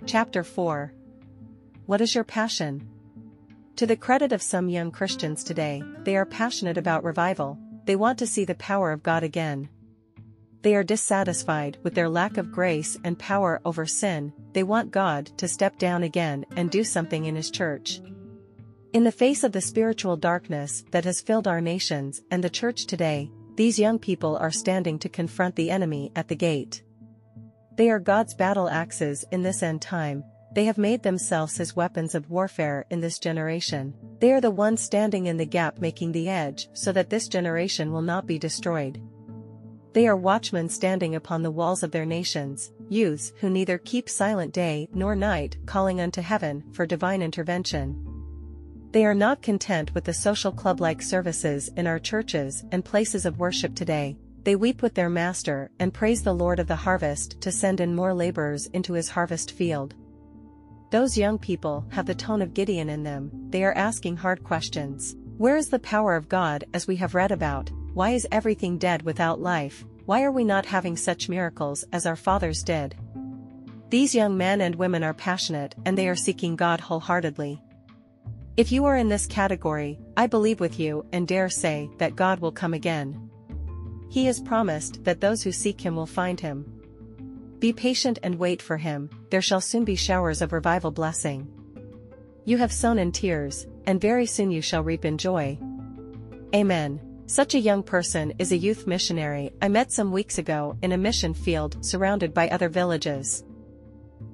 Chapter 0.08 0.44
4. 0.44 0.92
What 1.86 2.02
is 2.02 2.16
your 2.16 2.24
passion? 2.24 2.88
To 3.76 3.86
the 3.86 3.96
credit 3.96 4.32
of 4.32 4.42
some 4.42 4.70
young 4.70 4.90
Christians 4.90 5.44
today, 5.44 5.84
they 6.04 6.18
are 6.18 6.26
passionate 6.26 6.78
about 6.78 7.04
revival, 7.04 7.60
they 7.88 7.96
want 7.96 8.20
to 8.20 8.28
see 8.28 8.46
the 8.46 8.56
power 8.56 8.92
of 8.92 9.02
God 9.02 9.24
again. 9.24 9.70
They 10.62 10.76
are 10.76 10.84
dissatisfied 10.84 11.78
with 11.84 11.96
their 11.96 12.10
lack 12.10 12.38
of 12.38 12.52
grace 12.52 12.98
and 13.04 13.18
power 13.18 13.62
over 13.64 13.86
sin, 13.86 14.34
they 14.54 14.64
want 14.64 14.92
God 14.92 15.28
to 15.38 15.48
step 15.48 15.80
down 15.80 16.04
again 16.04 16.46
and 16.56 16.70
do 16.70 16.84
something 16.84 17.26
in 17.26 17.36
His 17.36 17.50
church. 17.50 18.02
In 18.94 19.04
the 19.04 19.12
face 19.12 19.44
of 19.44 19.54
the 19.54 19.62
spiritual 19.62 20.18
darkness 20.18 20.84
that 20.92 21.06
has 21.06 21.22
filled 21.22 21.48
our 21.48 21.62
nations 21.62 22.22
and 22.30 22.44
the 22.44 22.50
church 22.50 22.86
today, 22.86 23.32
these 23.56 23.80
young 23.80 24.00
people 24.00 24.36
are 24.38 24.52
standing 24.52 25.00
to 25.00 25.10
confront 25.10 25.56
the 25.56 25.72
enemy 25.72 26.12
at 26.16 26.28
the 26.28 26.36
gate. 26.36 26.84
They 27.76 27.90
are 27.90 28.00
God's 28.00 28.34
battle 28.34 28.70
axes 28.70 29.24
in 29.32 29.44
this 29.44 29.64
end 29.64 29.82
time, 29.82 30.24
they 30.58 30.66
have 30.66 30.80
made 30.80 31.04
themselves 31.04 31.56
his 31.56 31.76
weapons 31.76 32.16
of 32.16 32.32
warfare 32.32 32.84
in 32.90 33.00
this 33.00 33.20
generation. 33.20 33.94
They 34.20 34.34
are 34.34 34.42
the 34.42 34.50
ones 34.50 34.82
standing 34.82 35.28
in 35.28 35.38
the 35.38 35.46
gap 35.46 35.78
making 35.78 36.14
the 36.14 36.30
edge 36.30 36.68
so 36.74 36.92
that 36.94 37.12
this 37.12 37.28
generation 37.28 37.92
will 37.92 38.02
not 38.02 38.26
be 38.26 38.40
destroyed. 38.40 39.00
They 39.94 40.08
are 40.08 40.18
watchmen 40.18 40.68
standing 40.68 41.14
upon 41.14 41.44
the 41.44 41.52
walls 41.52 41.84
of 41.84 41.92
their 41.92 42.08
nations, 42.08 42.72
youths 42.90 43.34
who 43.40 43.52
neither 43.52 43.78
keep 43.78 44.10
silent 44.10 44.52
day 44.52 44.90
nor 44.96 45.16
night 45.16 45.58
calling 45.68 46.02
unto 46.02 46.22
heaven 46.22 46.64
for 46.72 46.88
divine 46.88 47.22
intervention. 47.22 48.04
They 48.94 49.06
are 49.06 49.14
not 49.14 49.44
content 49.44 49.94
with 49.94 50.06
the 50.06 50.12
social 50.12 50.52
club-like 50.52 51.04
services 51.04 51.70
in 51.78 51.86
our 51.86 52.00
churches 52.00 52.66
and 52.72 52.84
places 52.84 53.28
of 53.28 53.38
worship 53.38 53.76
today, 53.76 54.18
they 54.44 54.56
weep 54.56 54.82
with 54.82 54.96
their 54.96 55.12
master 55.12 55.70
and 55.78 55.94
praise 55.94 56.24
the 56.24 56.34
Lord 56.34 56.60
of 56.60 56.66
the 56.66 56.76
harvest 56.76 57.40
to 57.42 57.52
send 57.52 57.80
in 57.80 57.94
more 57.94 58.16
laborers 58.16 58.66
into 58.74 58.94
his 58.94 59.10
harvest 59.10 59.52
field. 59.52 59.94
Those 60.90 61.18
young 61.18 61.38
people 61.38 61.86
have 61.90 62.06
the 62.06 62.16
tone 62.16 62.42
of 62.42 62.54
Gideon 62.54 62.90
in 62.90 63.04
them, 63.04 63.30
they 63.50 63.64
are 63.66 63.74
asking 63.74 64.18
hard 64.18 64.44
questions. 64.44 65.18
Where 65.38 65.58
is 65.58 65.68
the 65.70 65.80
power 65.80 66.16
of 66.16 66.30
God 66.30 66.64
as 66.74 66.88
we 66.88 66.96
have 66.96 67.14
read 67.14 67.32
about, 67.32 67.70
why 67.94 68.12
is 68.12 68.26
everything 68.32 68.78
dead 68.78 69.02
without 69.02 69.42
life, 69.42 69.84
why 70.06 70.24
are 70.24 70.32
we 70.32 70.46
not 70.46 70.66
having 70.66 70.96
such 70.96 71.28
miracles 71.28 71.84
as 71.92 72.06
our 72.06 72.16
fathers 72.16 72.64
did? 72.64 72.96
These 73.90 74.16
young 74.16 74.38
men 74.38 74.62
and 74.62 74.76
women 74.76 75.04
are 75.04 75.14
passionate 75.14 75.76
and 75.86 75.98
they 75.98 76.08
are 76.08 76.16
seeking 76.16 76.56
God 76.56 76.80
wholeheartedly. 76.80 77.62
If 78.56 78.72
you 78.72 78.86
are 78.86 78.96
in 78.96 79.10
this 79.10 79.28
category, 79.28 80.00
I 80.16 80.28
believe 80.28 80.62
with 80.62 80.80
you 80.80 81.06
and 81.12 81.28
dare 81.28 81.50
say 81.50 81.90
that 81.98 82.16
God 82.16 82.40
will 82.40 82.54
come 82.54 82.74
again. 82.74 83.30
He 84.10 84.26
has 84.28 84.40
promised 84.40 85.04
that 85.04 85.20
those 85.20 85.44
who 85.44 85.52
seek 85.52 85.82
him 85.82 85.98
will 85.98 86.06
find 86.06 86.40
him. 86.40 86.77
Be 87.60 87.74
patient 87.74 88.20
and 88.22 88.38
wait 88.38 88.62
for 88.62 88.78
him, 88.78 89.10
there 89.32 89.42
shall 89.42 89.62
soon 89.62 89.84
be 89.84 89.96
showers 89.96 90.44
of 90.44 90.54
revival 90.54 90.92
blessing. 90.92 91.48
You 92.46 92.58
have 92.58 92.72
sown 92.72 93.00
in 93.00 93.12
tears, 93.12 93.66
and 93.88 94.00
very 94.00 94.28
soon 94.28 94.52
you 94.52 94.62
shall 94.62 94.84
reap 94.84 95.06
in 95.06 95.18
joy. 95.18 95.58
Amen. 96.54 97.02
Such 97.26 97.56
a 97.56 97.60
young 97.60 97.82
person 97.82 98.32
is 98.38 98.52
a 98.52 98.58
youth 98.58 98.86
missionary 98.86 99.52
I 99.62 99.70
met 99.70 99.92
some 99.92 100.12
weeks 100.12 100.38
ago 100.38 100.78
in 100.84 100.92
a 100.92 100.98
mission 100.98 101.34
field 101.34 101.84
surrounded 101.84 102.34
by 102.34 102.48
other 102.48 102.70
villages. 102.70 103.44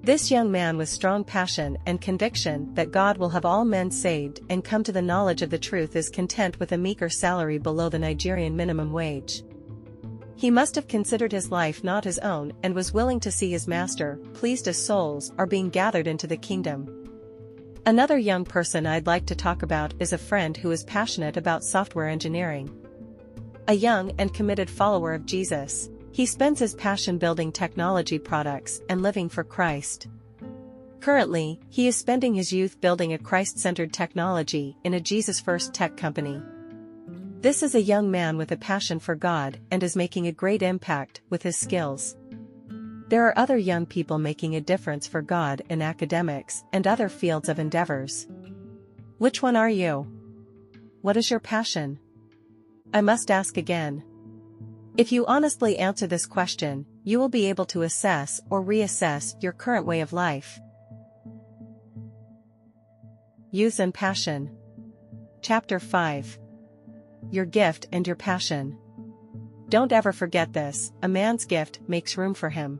This 0.03 0.29
young 0.29 0.51
man 0.51 0.77
with 0.77 0.89
strong 0.89 1.23
passion 1.23 1.77
and 1.85 2.01
conviction 2.01 2.73
that 2.73 2.91
God 2.91 3.17
will 3.17 3.29
have 3.29 3.45
all 3.45 3.63
men 3.63 3.89
saved 3.89 4.41
and 4.49 4.65
come 4.65 4.83
to 4.83 4.91
the 4.91 5.01
knowledge 5.01 5.41
of 5.41 5.49
the 5.49 5.57
truth 5.57 5.95
is 5.95 6.09
content 6.09 6.59
with 6.59 6.73
a 6.73 6.77
meager 6.77 7.09
salary 7.09 7.57
below 7.57 7.87
the 7.87 7.99
Nigerian 7.99 8.55
minimum 8.55 8.91
wage. 8.91 9.43
He 10.43 10.51
must 10.51 10.75
have 10.75 10.89
considered 10.89 11.31
his 11.31 11.51
life 11.51 11.85
not 11.85 12.03
his 12.03 12.19
own 12.19 12.51
and 12.63 12.75
was 12.75 12.93
willing 12.93 13.21
to 13.21 13.31
see 13.31 13.51
his 13.51 13.65
master, 13.65 14.19
pleased 14.33 14.67
as 14.67 14.75
souls 14.75 15.31
are 15.37 15.45
being 15.45 15.69
gathered 15.69 16.05
into 16.05 16.27
the 16.27 16.35
kingdom. 16.35 17.07
Another 17.85 18.17
young 18.17 18.43
person 18.43 18.85
I'd 18.85 19.07
like 19.07 19.25
to 19.27 19.35
talk 19.35 19.63
about 19.63 19.93
is 20.01 20.11
a 20.11 20.17
friend 20.17 20.57
who 20.57 20.69
is 20.71 20.83
passionate 20.83 21.37
about 21.37 21.63
software 21.63 22.09
engineering. 22.09 22.69
A 23.69 23.73
young 23.73 24.11
and 24.19 24.33
committed 24.33 24.69
follower 24.69 25.13
of 25.13 25.25
Jesus, 25.25 25.89
he 26.11 26.25
spends 26.25 26.59
his 26.59 26.75
passion 26.75 27.17
building 27.17 27.53
technology 27.53 28.19
products 28.19 28.81
and 28.89 29.01
living 29.01 29.29
for 29.29 29.45
Christ. 29.45 30.07
Currently, 30.99 31.57
he 31.69 31.87
is 31.87 31.95
spending 31.95 32.33
his 32.33 32.51
youth 32.51 32.81
building 32.81 33.13
a 33.13 33.17
Christ-centered 33.17 33.93
technology 33.93 34.75
in 34.83 34.93
a 34.93 34.99
Jesus-first 34.99 35.73
tech 35.73 35.95
company. 35.95 36.41
This 37.43 37.61
is 37.61 37.75
a 37.75 37.81
young 37.81 38.09
man 38.09 38.37
with 38.37 38.53
a 38.53 38.55
passion 38.55 38.99
for 38.99 39.15
God 39.15 39.59
and 39.69 39.83
is 39.83 39.97
making 39.97 40.27
a 40.27 40.31
great 40.31 40.61
impact 40.61 41.19
with 41.29 41.43
his 41.43 41.57
skills. 41.57 42.15
There 43.09 43.27
are 43.27 43.37
other 43.37 43.57
young 43.57 43.85
people 43.85 44.17
making 44.17 44.55
a 44.55 44.61
difference 44.61 45.07
for 45.07 45.21
God 45.21 45.61
in 45.69 45.81
academics 45.81 46.63
and 46.71 46.87
other 46.87 47.09
fields 47.09 47.49
of 47.49 47.59
endeavors. 47.59 48.29
Which 49.17 49.41
one 49.41 49.57
are 49.57 49.69
you? 49.69 50.07
What 51.01 51.17
is 51.17 51.29
your 51.29 51.41
passion? 51.41 51.99
I 52.93 53.01
must 53.01 53.29
ask 53.29 53.57
again. 53.57 54.05
If 54.95 55.11
you 55.11 55.25
honestly 55.25 55.77
answer 55.77 56.07
this 56.07 56.25
question, 56.25 56.85
you 57.03 57.19
will 57.19 57.27
be 57.27 57.47
able 57.47 57.65
to 57.65 57.81
assess 57.81 58.39
or 58.49 58.63
reassess 58.63 59.35
your 59.43 59.51
current 59.51 59.85
way 59.85 59.99
of 59.99 60.13
life. 60.13 60.61
Youth 63.51 63.81
and 63.81 63.93
Passion 63.93 64.55
Chapter 65.41 65.81
5 65.81 66.39
your 67.31 67.45
gift 67.45 67.87
and 67.91 68.05
your 68.05 68.15
passion. 68.15 68.77
Don't 69.69 69.91
ever 69.91 70.11
forget 70.11 70.53
this, 70.53 70.91
a 71.01 71.07
man's 71.07 71.45
gift 71.45 71.79
makes 71.87 72.17
room 72.17 72.33
for 72.33 72.49
him. 72.49 72.79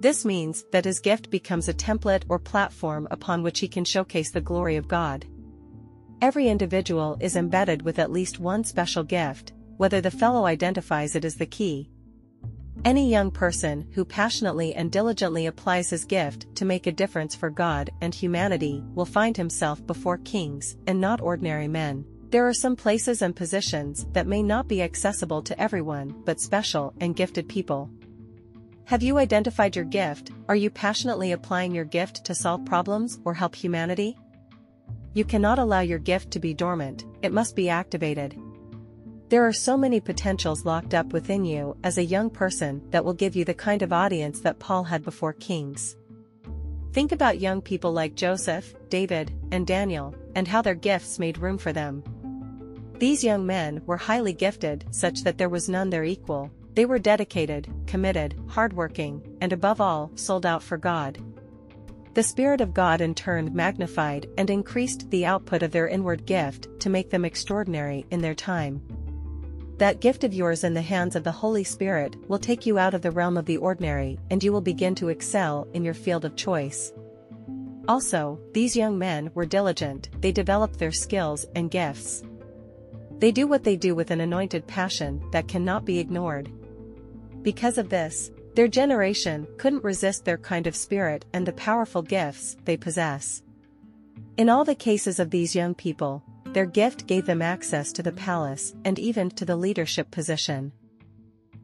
This 0.00 0.24
means 0.24 0.64
that 0.72 0.84
his 0.84 1.00
gift 1.00 1.30
becomes 1.30 1.68
a 1.68 1.74
template 1.74 2.24
or 2.28 2.38
platform 2.38 3.08
upon 3.10 3.42
which 3.42 3.60
he 3.60 3.68
can 3.68 3.84
showcase 3.84 4.30
the 4.30 4.40
glory 4.40 4.76
of 4.76 4.88
God. 4.88 5.24
Every 6.20 6.48
individual 6.48 7.16
is 7.20 7.36
embedded 7.36 7.82
with 7.82 7.98
at 7.98 8.12
least 8.12 8.38
one 8.38 8.64
special 8.64 9.04
gift, 9.04 9.52
whether 9.76 10.00
the 10.00 10.10
fellow 10.10 10.44
identifies 10.44 11.14
it 11.14 11.24
as 11.24 11.36
the 11.36 11.46
key. 11.46 11.90
Any 12.84 13.10
young 13.10 13.30
person 13.30 13.88
who 13.94 14.04
passionately 14.04 14.74
and 14.74 14.92
diligently 14.92 15.46
applies 15.46 15.90
his 15.90 16.04
gift 16.04 16.54
to 16.56 16.64
make 16.64 16.86
a 16.86 16.92
difference 16.92 17.34
for 17.34 17.50
God 17.50 17.90
and 18.00 18.14
humanity 18.14 18.82
will 18.94 19.06
find 19.06 19.36
himself 19.36 19.84
before 19.86 20.18
kings 20.18 20.76
and 20.86 21.00
not 21.00 21.20
ordinary 21.20 21.68
men. 21.68 22.04
There 22.30 22.46
are 22.48 22.54
some 22.54 22.74
places 22.74 23.22
and 23.22 23.36
positions 23.36 24.06
that 24.12 24.26
may 24.26 24.42
not 24.42 24.66
be 24.66 24.82
accessible 24.82 25.42
to 25.42 25.60
everyone 25.60 26.22
but 26.24 26.40
special 26.40 26.92
and 27.00 27.14
gifted 27.14 27.48
people. 27.48 27.88
Have 28.86 29.02
you 29.02 29.18
identified 29.18 29.76
your 29.76 29.84
gift? 29.84 30.32
Are 30.48 30.56
you 30.56 30.68
passionately 30.68 31.32
applying 31.32 31.72
your 31.72 31.84
gift 31.84 32.24
to 32.24 32.34
solve 32.34 32.64
problems 32.64 33.20
or 33.24 33.34
help 33.34 33.54
humanity? 33.54 34.16
You 35.14 35.24
cannot 35.24 35.60
allow 35.60 35.80
your 35.80 36.00
gift 36.00 36.32
to 36.32 36.40
be 36.40 36.52
dormant, 36.52 37.04
it 37.22 37.32
must 37.32 37.54
be 37.54 37.68
activated. 37.68 38.36
There 39.28 39.46
are 39.46 39.52
so 39.52 39.76
many 39.76 40.00
potentials 40.00 40.64
locked 40.64 40.94
up 40.94 41.12
within 41.12 41.44
you 41.44 41.76
as 41.84 41.96
a 41.96 42.04
young 42.04 42.28
person 42.28 42.82
that 42.90 43.04
will 43.04 43.12
give 43.12 43.34
you 43.34 43.44
the 43.44 43.54
kind 43.54 43.82
of 43.82 43.92
audience 43.92 44.40
that 44.40 44.58
Paul 44.58 44.84
had 44.84 45.04
before 45.04 45.32
kings. 45.32 45.96
Think 46.92 47.12
about 47.12 47.40
young 47.40 47.60
people 47.60 47.92
like 47.92 48.14
Joseph, 48.14 48.74
David, 48.88 49.32
and 49.52 49.66
Daniel, 49.66 50.14
and 50.36 50.46
how 50.46 50.62
their 50.62 50.76
gifts 50.76 51.18
made 51.18 51.38
room 51.38 51.58
for 51.58 51.72
them. 51.72 52.04
These 52.98 53.24
young 53.24 53.44
men 53.44 53.82
were 53.86 53.96
highly 53.96 54.32
gifted 54.32 54.84
such 54.90 55.24
that 55.24 55.38
there 55.38 55.48
was 55.48 55.68
none 55.68 55.90
their 55.90 56.04
equal, 56.04 56.52
they 56.74 56.84
were 56.84 56.98
dedicated, 56.98 57.72
committed, 57.86 58.38
hardworking, 58.46 59.38
and 59.40 59.52
above 59.52 59.80
all, 59.80 60.12
sold 60.14 60.44
out 60.44 60.62
for 60.62 60.76
God. 60.76 61.18
The 62.12 62.22
Spirit 62.22 62.60
of 62.60 62.74
God 62.74 63.00
in 63.00 63.14
turn 63.14 63.54
magnified 63.54 64.26
and 64.36 64.48
increased 64.50 65.10
the 65.10 65.24
output 65.24 65.62
of 65.62 65.72
their 65.72 65.88
inward 65.88 66.26
gift 66.26 66.68
to 66.80 66.90
make 66.90 67.10
them 67.10 67.24
extraordinary 67.24 68.06
in 68.10 68.20
their 68.20 68.34
time. 68.34 68.82
That 69.78 70.00
gift 70.00 70.24
of 70.24 70.32
yours 70.32 70.64
in 70.64 70.74
the 70.74 70.82
hands 70.82 71.16
of 71.16 71.24
the 71.24 71.32
Holy 71.32 71.64
Spirit 71.64 72.16
will 72.28 72.38
take 72.38 72.64
you 72.64 72.78
out 72.78 72.94
of 72.94 73.02
the 73.02 73.10
realm 73.10 73.36
of 73.36 73.44
the 73.44 73.58
ordinary 73.58 74.18
and 74.30 74.42
you 74.42 74.52
will 74.52 74.62
begin 74.62 74.94
to 74.96 75.08
excel 75.08 75.68
in 75.74 75.84
your 75.84 75.94
field 75.94 76.24
of 76.24 76.36
choice. 76.36 76.92
Also, 77.88 78.38
these 78.52 78.76
young 78.76 78.98
men 78.98 79.30
were 79.34 79.46
diligent, 79.46 80.08
they 80.20 80.32
developed 80.32 80.78
their 80.78 80.92
skills 80.92 81.46
and 81.54 81.70
gifts. 81.70 82.24
They 83.18 83.32
do 83.32 83.46
what 83.46 83.64
they 83.64 83.76
do 83.76 83.94
with 83.94 84.10
an 84.10 84.20
anointed 84.20 84.66
passion 84.66 85.22
that 85.30 85.48
cannot 85.48 85.84
be 85.84 85.98
ignored. 85.98 86.50
Because 87.42 87.78
of 87.78 87.88
this, 87.88 88.30
their 88.54 88.68
generation 88.68 89.46
couldn't 89.58 89.84
resist 89.84 90.24
their 90.24 90.38
kind 90.38 90.66
of 90.66 90.74
spirit 90.74 91.24
and 91.32 91.46
the 91.46 91.52
powerful 91.52 92.02
gifts 92.02 92.56
they 92.64 92.76
possess. 92.76 93.42
In 94.36 94.48
all 94.48 94.64
the 94.64 94.74
cases 94.74 95.18
of 95.18 95.30
these 95.30 95.54
young 95.54 95.74
people, 95.74 96.22
their 96.46 96.66
gift 96.66 97.06
gave 97.06 97.26
them 97.26 97.42
access 97.42 97.92
to 97.92 98.02
the 98.02 98.12
palace 98.12 98.74
and 98.84 98.98
even 98.98 99.30
to 99.30 99.44
the 99.44 99.56
leadership 99.56 100.10
position. 100.10 100.72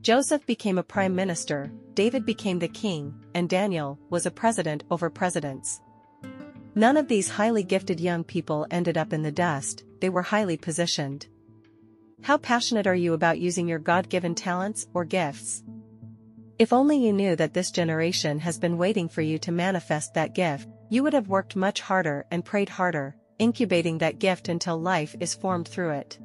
Joseph 0.02 0.45
became 0.47 0.79
a 0.79 0.83
prime 0.83 1.14
minister, 1.14 1.71
David 1.95 2.26
became 2.26 2.59
the 2.59 2.69
king, 2.69 3.14
and 3.35 3.49
Daniel 3.49 3.99
was 4.11 4.26
a 4.26 4.31
president 4.31 4.85
over 4.91 5.09
presidents. 5.09 5.81
None 6.75 6.97
of 6.97 7.09
these 7.09 7.29
highly 7.29 7.62
gifted 7.62 8.00
young 8.00 8.25
people 8.25 8.67
ended 8.71 8.97
up 8.97 9.12
in 9.12 9.23
the 9.23 9.31
dust, 9.31 9.85
they 10.00 10.09
were 10.09 10.23
highly 10.23 10.57
positioned. 10.57 11.26
How 12.23 12.38
passionate 12.38 12.87
are 12.87 12.95
you 12.95 13.12
about 13.12 13.38
using 13.38 13.69
your 13.69 13.79
God-given 13.79 14.35
talents 14.35 14.87
or 14.95 15.05
gifts? 15.05 15.62
If 16.59 16.73
only 16.73 16.97
you 16.97 17.12
knew 17.12 17.37
that 17.37 17.52
this 17.52 17.71
generation 17.71 18.38
has 18.38 18.59
been 18.59 18.79
waiting 18.79 19.09
for 19.09 19.21
you 19.21 19.38
to 19.41 19.52
manifest 19.52 20.14
that 20.14 20.35
gift, 20.35 20.69
you 20.88 21.02
would 21.02 21.12
have 21.12 21.29
worked 21.29 21.57
much 21.57 21.81
harder 21.81 22.25
and 22.31 22.45
prayed 22.45 22.69
harder, 22.69 23.17
incubating 23.38 23.99
that 23.99 24.19
gift 24.19 24.49
until 24.49 24.81
life 24.81 25.14
is 25.21 25.35
formed 25.35 25.69
through 25.69 25.91
it. 25.91 26.19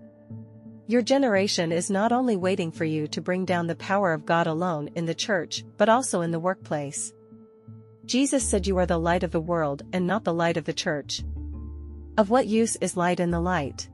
Your 0.85 1.01
generation 1.01 1.73
is 1.73 1.89
not 1.89 2.13
only 2.13 2.37
waiting 2.37 2.71
for 2.71 2.85
you 2.85 3.07
to 3.07 3.21
bring 3.21 3.43
down 3.43 3.67
the 3.67 3.75
power 3.75 4.13
of 4.13 4.25
God 4.25 4.47
alone 4.47 4.89
in 4.95 5.05
the 5.05 5.15
church, 5.15 5.65
but 5.77 5.89
also 5.89 6.21
in 6.21 6.31
the 6.31 6.39
workplace. 6.39 7.11
Jesus 8.07 8.41
said 8.41 8.65
you 8.65 8.77
are 8.77 8.85
the 8.85 8.97
light 8.97 9.23
of 9.23 9.31
the 9.31 9.41
world 9.41 9.83
and 9.91 10.07
not 10.07 10.23
the 10.23 10.33
light 10.33 10.55
of 10.55 10.63
the 10.63 10.71
church. 10.71 11.23
Of 12.17 12.29
what 12.29 12.47
use 12.47 12.77
is 12.77 12.95
light 12.95 13.19
in 13.19 13.31
the 13.31 13.41
light? 13.41 13.89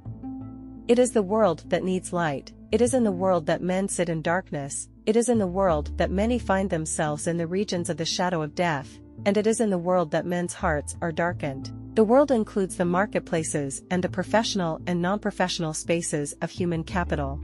It 0.87 0.99
is 0.99 1.13
the 1.13 1.23
world 1.23 1.63
that 1.69 1.83
needs 1.83 2.13
light, 2.13 2.53
it 2.71 2.79
is 2.79 2.93
in 2.93 3.03
the 3.03 3.11
world 3.11 3.47
that 3.47 3.63
men 3.63 3.87
sit 3.87 4.09
in 4.09 4.21
darkness, 4.21 4.87
it 5.07 5.15
is 5.15 5.29
in 5.29 5.39
the 5.39 5.47
world 5.47 5.97
that 5.97 6.11
many 6.11 6.37
find 6.37 6.69
themselves 6.69 7.25
in 7.25 7.37
the 7.37 7.47
regions 7.47 7.89
of 7.89 7.97
the 7.97 8.05
shadow 8.05 8.43
of 8.43 8.53
death, 8.53 8.99
and 9.25 9.35
it 9.35 9.47
is 9.47 9.59
in 9.59 9.71
the 9.71 9.79
world 9.79 10.11
that 10.11 10.27
men's 10.27 10.53
hearts 10.53 10.95
are 11.01 11.11
darkened. 11.11 11.71
The 11.95 12.03
world 12.03 12.29
includes 12.29 12.77
the 12.77 12.85
marketplaces 12.85 13.81
and 13.89 14.03
the 14.03 14.09
professional 14.09 14.79
and 14.85 15.01
non-professional 15.01 15.73
spaces 15.73 16.33
of 16.43 16.51
human 16.51 16.83
capital. 16.83 17.39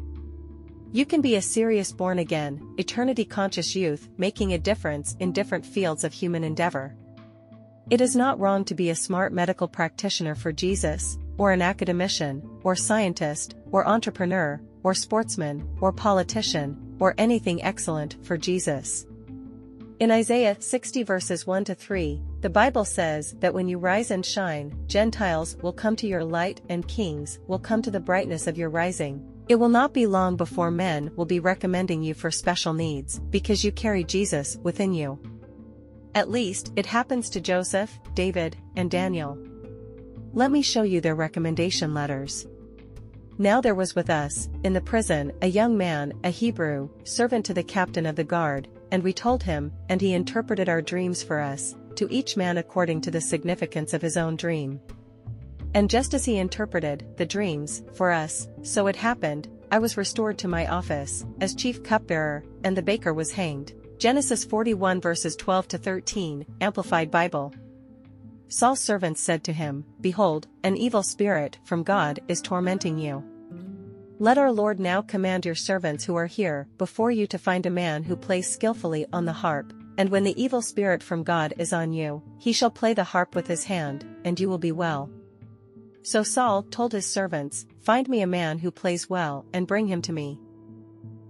You 0.91 1.05
can 1.05 1.21
be 1.21 1.35
a 1.35 1.41
serious 1.41 1.91
born-again, 1.91 2.73
eternity-conscious 2.79 3.75
youth 3.75 4.09
making 4.17 4.53
a 4.53 4.57
difference 4.57 5.15
in 5.19 5.31
different 5.31 5.63
fields 5.63 6.03
of 6.03 6.13
human 6.13 6.43
endeavor. 6.43 6.95
It 7.91 8.01
is 8.01 8.15
not 8.15 8.39
wrong 8.39 8.65
to 8.65 8.73
be 8.73 8.89
a 8.89 8.95
smart 8.95 9.31
medical 9.31 9.67
practitioner 9.67 10.33
for 10.33 10.51
Jesus, 10.51 11.19
or 11.37 11.51
an 11.51 11.61
academician, 11.61 12.41
or 12.63 12.75
scientist, 12.75 13.55
or 13.71 13.87
entrepreneur, 13.87 14.59
or 14.81 14.95
sportsman, 14.95 15.67
or 15.79 15.91
politician, 15.91 16.95
or 16.99 17.13
anything 17.19 17.63
excellent 17.63 18.17
for 18.23 18.35
Jesus. 18.35 19.05
In 19.99 20.09
Isaiah 20.09 20.57
60 20.59 21.03
verses 21.03 21.45
1 21.45 21.65
to 21.65 21.75
3, 21.75 22.19
the 22.41 22.49
Bible 22.49 22.85
says 22.85 23.35
that 23.41 23.53
when 23.53 23.67
you 23.67 23.77
rise 23.77 24.09
and 24.09 24.25
shine, 24.25 24.73
Gentiles 24.87 25.55
will 25.61 25.73
come 25.73 25.95
to 25.97 26.07
your 26.07 26.23
light 26.23 26.61
and 26.69 26.87
kings 26.87 27.37
will 27.45 27.59
come 27.59 27.83
to 27.83 27.91
the 27.91 27.99
brightness 27.99 28.47
of 28.47 28.57
your 28.57 28.69
rising. 28.69 29.23
It 29.49 29.59
will 29.59 29.69
not 29.69 29.93
be 29.95 30.05
long 30.05 30.35
before 30.35 30.69
men 30.69 31.11
will 31.15 31.25
be 31.25 31.39
recommending 31.39 32.03
you 32.03 32.13
for 32.13 32.29
special 32.29 32.71
needs 32.71 33.17
because 33.31 33.63
you 33.63 33.71
carry 33.71 34.03
Jesus 34.03 34.59
within 34.61 34.93
you. 34.93 35.19
At 36.13 36.29
least, 36.29 36.71
it 36.75 36.85
happens 36.85 37.31
to 37.31 37.41
Joseph, 37.41 37.99
David, 38.13 38.55
and 38.75 38.91
Daniel. 38.91 39.39
Let 40.33 40.51
me 40.51 40.61
show 40.61 40.83
you 40.83 41.01
their 41.01 41.15
recommendation 41.15 41.95
letters. 41.95 42.45
Now 43.39 43.59
there 43.59 43.73
was 43.73 43.95
with 43.95 44.11
us, 44.11 44.49
in 44.63 44.73
the 44.73 44.81
prison, 44.81 45.31
a 45.41 45.47
young 45.47 45.75
man, 45.75 46.13
a 46.23 46.29
Hebrew, 46.29 46.89
servant 47.03 47.43
to 47.47 47.53
the 47.55 47.63
captain 47.63 48.05
of 48.05 48.15
the 48.15 48.23
guard, 48.23 48.67
and 48.91 49.01
we 49.01 49.13
told 49.13 49.41
him, 49.41 49.71
and 49.87 49.99
he 49.99 50.13
interpreted 50.13 50.69
our 50.69 50.81
dreams 50.81 51.23
for 51.23 51.39
us, 51.39 51.75
to 51.95 52.07
each 52.13 52.37
man 52.37 52.59
according 52.59 53.01
to 53.01 53.11
the 53.11 53.21
significance 53.21 53.95
of 53.95 54.01
his 54.01 54.15
own 54.15 54.35
dream. 54.35 54.79
And 55.73 55.89
just 55.89 56.13
as 56.13 56.25
he 56.25 56.37
interpreted 56.37 57.05
the 57.17 57.25
dreams 57.25 57.83
for 57.93 58.11
us, 58.11 58.47
so 58.63 58.87
it 58.87 58.95
happened, 58.95 59.47
I 59.71 59.77
was 59.77 59.97
restored 59.97 60.37
to 60.39 60.47
my 60.47 60.65
office 60.65 61.25
as 61.41 61.53
chief 61.53 61.83
cupbearer, 61.83 62.43
and 62.63 62.75
the 62.75 62.81
baker 62.81 63.13
was 63.13 63.31
hanged. 63.31 63.73
Genesis 63.99 64.43
41 64.43 64.99
verses 64.99 65.35
12 65.35 65.67
to 65.69 65.77
13, 65.77 66.45
Amplified 66.61 67.11
Bible. 67.11 67.53
Saul's 68.47 68.79
servants 68.79 69.21
said 69.21 69.43
to 69.43 69.53
him, 69.53 69.85
Behold, 70.01 70.47
an 70.63 70.75
evil 70.75 71.03
spirit 71.03 71.59
from 71.65 71.83
God 71.83 72.19
is 72.27 72.41
tormenting 72.41 72.97
you. 72.97 73.23
Let 74.17 74.39
our 74.39 74.51
Lord 74.51 74.79
now 74.79 75.01
command 75.01 75.45
your 75.45 75.55
servants 75.55 76.03
who 76.03 76.15
are 76.15 76.25
here 76.25 76.67
before 76.77 77.11
you 77.11 77.27
to 77.27 77.37
find 77.37 77.65
a 77.65 77.69
man 77.69 78.03
who 78.03 78.15
plays 78.15 78.49
skillfully 78.49 79.05
on 79.13 79.25
the 79.25 79.33
harp, 79.33 79.71
and 79.99 80.09
when 80.09 80.23
the 80.23 80.41
evil 80.41 80.63
spirit 80.63 81.03
from 81.03 81.23
God 81.23 81.53
is 81.59 81.71
on 81.71 81.93
you, 81.93 82.23
he 82.39 82.53
shall 82.53 82.71
play 82.71 82.93
the 82.93 83.03
harp 83.03 83.35
with 83.35 83.47
his 83.47 83.65
hand, 83.65 84.03
and 84.25 84.39
you 84.39 84.49
will 84.49 84.57
be 84.57 84.71
well. 84.71 85.11
So 86.09 86.23
Saul 86.23 86.63
told 86.63 86.91
his 86.91 87.05
servants, 87.05 87.67
Find 87.81 88.09
me 88.09 88.23
a 88.23 88.25
man 88.25 88.57
who 88.57 88.71
plays 88.71 89.11
well 89.11 89.45
and 89.53 89.67
bring 89.67 89.85
him 89.85 90.01
to 90.01 90.11
me. 90.11 90.39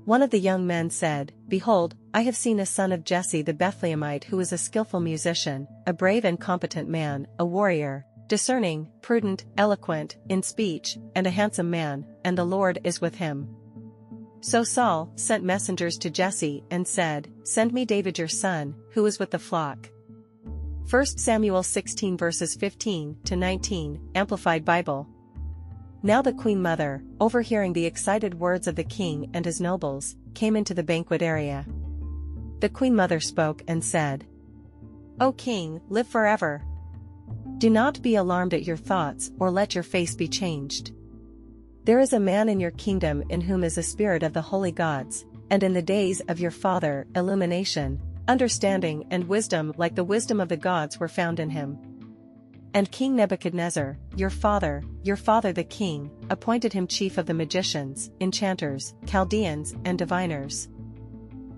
One 0.06 0.22
of 0.22 0.30
the 0.30 0.40
young 0.40 0.66
men 0.66 0.90
said, 0.90 1.34
Behold, 1.50 1.96
I 2.14 2.22
have 2.22 2.38
seen 2.38 2.62
a 2.62 2.66
son 2.66 2.94
of 2.94 3.04
Jesse 3.04 3.42
the 3.42 3.54
Bethlehemite 3.54 4.24
who 4.24 4.40
is 4.40 4.54
a 4.54 4.58
skillful 4.58 5.02
musician, 5.02 5.68
a 5.86 5.92
brave 5.92 6.24
and 6.24 6.40
competent 6.40 6.88
man, 6.88 7.28
a 7.40 7.46
warrior, 7.46 8.06
discerning, 8.28 8.88
prudent, 9.02 9.44
eloquent, 9.58 10.16
in 10.30 10.42
speech, 10.42 10.98
and 11.14 11.28
a 11.28 11.30
handsome 11.30 11.70
man, 11.70 12.06
and 12.24 12.38
the 12.38 12.46
Lord 12.46 12.80
is 12.86 13.02
with 13.02 13.16
him. 13.16 13.50
So 14.40 14.64
Saul 14.64 15.12
sent 15.18 15.44
messengers 15.44 15.98
to 15.98 16.10
Jesse 16.10 16.64
and 16.72 16.88
said, 16.88 17.30
Send 17.44 17.74
me 17.74 17.84
David 17.84 18.18
your 18.18 18.30
son, 18.30 18.76
who 18.92 19.06
is 19.06 19.20
with 19.20 19.32
the 19.32 19.40
flock. 19.40 19.90
1 20.90 21.06
Samuel 21.06 21.62
16 21.62 22.18
verses 22.18 22.56
15 22.56 23.16
to 23.24 23.36
19, 23.36 24.10
Amplified 24.16 24.66
Bible. 24.66 25.08
Now 26.02 26.24
the 26.24 26.34
queen 26.34 26.64
mother, 26.64 27.04
overhearing 27.20 27.74
the 27.74 27.86
excited 27.86 28.34
words 28.34 28.66
of 28.66 28.76
the 28.76 28.84
king 28.84 29.30
and 29.36 29.46
his 29.46 29.62
nobles, 29.62 30.16
came 30.34 30.56
into 30.56 30.74
the 30.74 30.82
banquet 30.82 31.22
area. 31.22 31.68
The 32.62 32.70
queen 32.70 32.96
mother 32.96 33.20
spoke 33.20 33.62
and 33.68 33.84
said, 33.84 34.26
O 35.20 35.32
king, 35.34 35.80
live 35.90 36.08
forever. 36.08 36.64
Do 37.60 37.70
not 37.70 38.02
be 38.02 38.16
alarmed 38.16 38.56
at 38.56 38.64
your 38.64 38.78
thoughts 38.78 39.30
or 39.38 39.52
let 39.52 39.76
your 39.76 39.84
face 39.84 40.16
be 40.16 40.28
changed. 40.28 40.92
There 41.84 42.00
is 42.00 42.14
a 42.14 42.20
man 42.20 42.50
in 42.50 42.60
your 42.60 42.72
kingdom 42.72 43.24
in 43.30 43.42
whom 43.42 43.64
is 43.64 43.78
a 43.78 43.84
spirit 43.84 44.24
of 44.24 44.34
the 44.34 44.42
holy 44.42 44.72
gods, 44.72 45.24
and 45.52 45.62
in 45.62 45.74
the 45.74 45.84
days 45.84 46.20
of 46.22 46.40
your 46.40 46.50
father, 46.50 47.06
illumination, 47.16 48.02
understanding 48.30 49.08
and 49.10 49.28
wisdom 49.28 49.74
like 49.76 49.96
the 49.96 50.04
wisdom 50.04 50.40
of 50.40 50.50
the 50.50 50.56
gods 50.56 51.00
were 51.00 51.08
found 51.08 51.40
in 51.40 51.50
him. 51.50 51.78
And 52.76 52.92
King 52.92 53.16
Nebuchadnezzar, 53.16 53.98
your 54.16 54.30
father, 54.30 54.84
your 55.02 55.16
father 55.16 55.52
the 55.52 55.64
king, 55.64 56.12
appointed 56.30 56.72
him 56.72 56.86
chief 56.86 57.18
of 57.18 57.26
the 57.26 57.34
magicians, 57.34 58.12
enchanters, 58.22 58.94
Chaldeans, 59.08 59.76
and 59.84 59.98
diviners. 59.98 60.70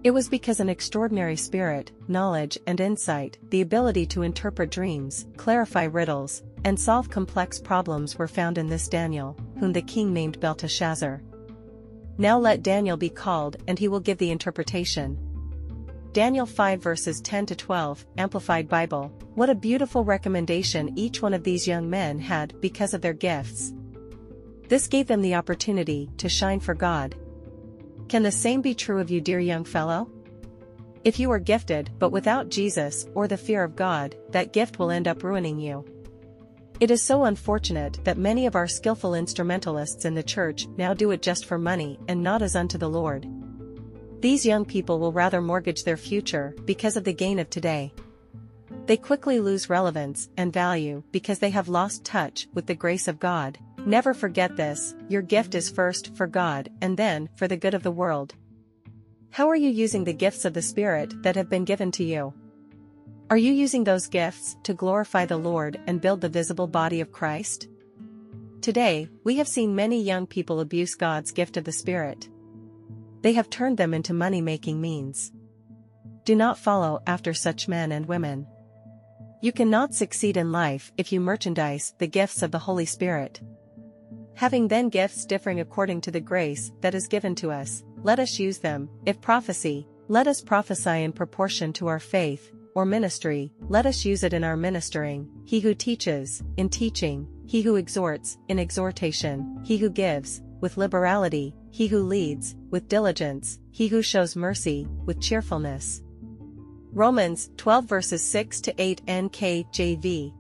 It 0.05 0.11
was 0.11 0.29
because 0.29 0.61
an 0.61 0.69
extraordinary 0.69 1.35
spirit, 1.35 1.91
knowledge 2.07 2.57
and 2.65 2.79
insight, 2.79 3.37
the 3.49 3.61
ability 3.61 4.05
to 4.07 4.21
interpret 4.21 4.71
dreams, 4.71 5.27
clarify 5.35 5.83
riddles, 5.83 6.41
and 6.63 6.79
solve 6.79 7.09
complex 7.09 7.59
problems 7.59 8.17
were 8.17 8.29
found 8.29 8.57
in 8.57 8.67
this 8.67 8.87
Daniel, 8.87 9.37
whom 9.59 9.73
the 9.73 9.81
king 9.81 10.13
named 10.13 10.39
Belteshazzar. 10.39 11.21
Now 12.17 12.39
let 12.39 12.63
Daniel 12.63 12.95
be 12.97 13.09
called 13.09 13.57
and 13.67 13.77
he 13.77 13.89
will 13.89 13.99
give 13.99 14.19
the 14.19 14.31
interpretation. 14.31 15.17
Daniel 16.13 16.45
5 16.45 16.81
verses 16.81 17.21
10 17.21 17.45
to 17.47 17.55
12, 17.55 18.05
Amplified 18.17 18.67
Bible. 18.67 19.11
What 19.35 19.49
a 19.49 19.55
beautiful 19.55 20.03
recommendation 20.03 20.97
each 20.97 21.21
one 21.21 21.33
of 21.33 21.43
these 21.43 21.67
young 21.67 21.89
men 21.89 22.19
had 22.19 22.59
because 22.59 22.93
of 22.93 23.01
their 23.01 23.13
gifts. 23.13 23.73
This 24.67 24.87
gave 24.87 25.07
them 25.07 25.21
the 25.21 25.35
opportunity 25.35 26.09
to 26.17 26.29
shine 26.29 26.59
for 26.59 26.73
God, 26.73 27.15
can 28.11 28.23
the 28.23 28.31
same 28.33 28.59
be 28.59 28.75
true 28.75 28.99
of 28.99 29.09
you 29.09 29.21
dear 29.21 29.39
young 29.39 29.63
fellow? 29.63 30.11
If 31.05 31.17
you 31.17 31.31
are 31.31 31.39
gifted 31.39 31.91
but 31.97 32.11
without 32.11 32.49
Jesus 32.49 33.05
or 33.15 33.25
the 33.25 33.37
fear 33.37 33.63
of 33.63 33.77
God, 33.77 34.17
that 34.31 34.51
gift 34.51 34.79
will 34.79 34.91
end 34.91 35.07
up 35.07 35.23
ruining 35.23 35.61
you. 35.61 35.85
It 36.81 36.91
is 36.91 37.01
so 37.01 37.23
unfortunate 37.23 38.03
that 38.03 38.17
many 38.17 38.47
of 38.47 38.57
our 38.57 38.67
skillful 38.67 39.13
instrumentalists 39.13 40.03
in 40.03 40.13
the 40.13 40.23
church 40.23 40.67
now 40.75 40.93
do 40.93 41.11
it 41.11 41.21
just 41.21 41.45
for 41.45 41.57
money 41.57 41.97
and 42.09 42.21
not 42.21 42.41
as 42.41 42.53
unto 42.53 42.77
the 42.77 42.89
Lord. 42.89 43.25
These 44.21 44.45
young 44.45 44.65
people 44.65 44.99
will 44.99 45.11
rather 45.11 45.41
mortgage 45.41 45.83
their 45.83 45.97
future 45.97 46.55
because 46.65 46.95
of 46.95 47.03
the 47.03 47.13
gain 47.13 47.39
of 47.39 47.49
today. 47.49 47.93
They 48.85 48.97
quickly 48.97 49.39
lose 49.39 49.69
relevance 49.69 50.29
and 50.37 50.53
value 50.53 51.03
because 51.11 51.39
they 51.39 51.49
have 51.49 51.67
lost 51.67 52.05
touch 52.05 52.47
with 52.53 52.65
the 52.65 52.75
grace 52.75 53.07
of 53.07 53.19
God, 53.19 53.57
Never 53.85 54.13
forget 54.13 54.57
this, 54.57 54.93
your 55.09 55.23
gift 55.23 55.55
is 55.55 55.71
first 55.71 56.15
for 56.15 56.27
God 56.27 56.69
and 56.81 56.95
then 56.95 57.29
for 57.35 57.47
the 57.47 57.57
good 57.57 57.73
of 57.73 57.81
the 57.81 57.89
world. 57.91 58.35
How 59.31 59.49
are 59.49 59.55
you 59.55 59.71
using 59.71 60.03
the 60.03 60.13
gifts 60.13 60.45
of 60.45 60.53
the 60.53 60.61
Spirit 60.61 61.23
that 61.23 61.35
have 61.35 61.49
been 61.49 61.65
given 61.65 61.91
to 61.93 62.03
you? 62.03 62.31
Are 63.31 63.37
you 63.37 63.51
using 63.51 63.83
those 63.83 64.05
gifts 64.05 64.55
to 64.63 64.75
glorify 64.75 65.25
the 65.25 65.37
Lord 65.37 65.79
and 65.87 65.99
build 65.99 66.21
the 66.21 66.29
visible 66.29 66.67
body 66.67 67.01
of 67.01 67.11
Christ? 67.11 67.69
Today, 68.61 69.09
we 69.23 69.37
have 69.37 69.47
seen 69.47 69.73
many 69.73 69.99
young 69.99 70.27
people 70.27 70.59
abuse 70.59 70.93
God's 70.93 71.31
gift 71.31 71.57
of 71.57 71.63
the 71.63 71.71
Spirit. 71.71 72.29
They 73.21 73.33
have 73.33 73.49
turned 73.49 73.77
them 73.77 73.93
into 73.93 74.13
money-making 74.13 74.81
means. 74.81 75.31
Do 76.25 76.35
not 76.35 76.57
follow 76.57 77.01
after 77.07 77.33
such 77.33 77.67
men 77.67 77.91
and 77.91 78.05
women. 78.07 78.47
You 79.41 79.51
cannot 79.51 79.95
succeed 79.95 80.37
in 80.37 80.51
life 80.51 80.91
if 80.97 81.11
you 81.11 81.19
merchandise 81.19 81.93
the 81.97 82.07
gifts 82.07 82.43
of 82.43 82.51
the 82.51 82.59
Holy 82.59 82.85
Spirit. 82.85 83.41
Having 84.35 84.67
then 84.67 84.89
gifts 84.89 85.25
differing 85.25 85.59
according 85.59 86.01
to 86.01 86.11
the 86.11 86.21
grace 86.21 86.71
that 86.81 86.95
is 86.95 87.07
given 87.07 87.35
to 87.35 87.51
us, 87.51 87.83
let 88.03 88.19
us 88.19 88.39
use 88.39 88.59
them, 88.59 88.89
if 89.05 89.19
prophecy, 89.21 89.87
let 90.07 90.27
us 90.27 90.41
prophesy 90.41 91.03
in 91.03 91.11
proportion 91.11 91.73
to 91.73 91.87
our 91.87 91.99
faith, 91.99 92.51
or 92.75 92.85
ministry, 92.85 93.51
let 93.67 93.85
us 93.85 94.05
use 94.05 94.23
it 94.23 94.33
in 94.33 94.43
our 94.43 94.57
ministering, 94.57 95.27
he 95.45 95.59
who 95.59 95.73
teaches, 95.73 96.43
in 96.57 96.69
teaching, 96.69 97.27
he 97.45 97.61
who 97.61 97.75
exhorts, 97.75 98.37
in 98.47 98.59
exhortation, 98.59 99.59
he 99.63 99.77
who 99.77 99.89
gives, 99.89 100.41
with 100.61 100.77
liberality, 100.77 101.53
he 101.71 101.87
who 101.87 102.03
leads, 102.03 102.55
with 102.69 102.87
diligence, 102.87 103.59
he 103.71 103.87
who 103.87 104.01
shows 104.01 104.35
mercy, 104.35 104.87
with 105.05 105.19
cheerfulness. 105.19 106.01
Romans 106.93 107.49
12 107.57 107.85
verses 107.85 108.23
6 108.23 108.61
to 108.61 108.81
8 108.81 109.05
NKJV. 109.07 110.33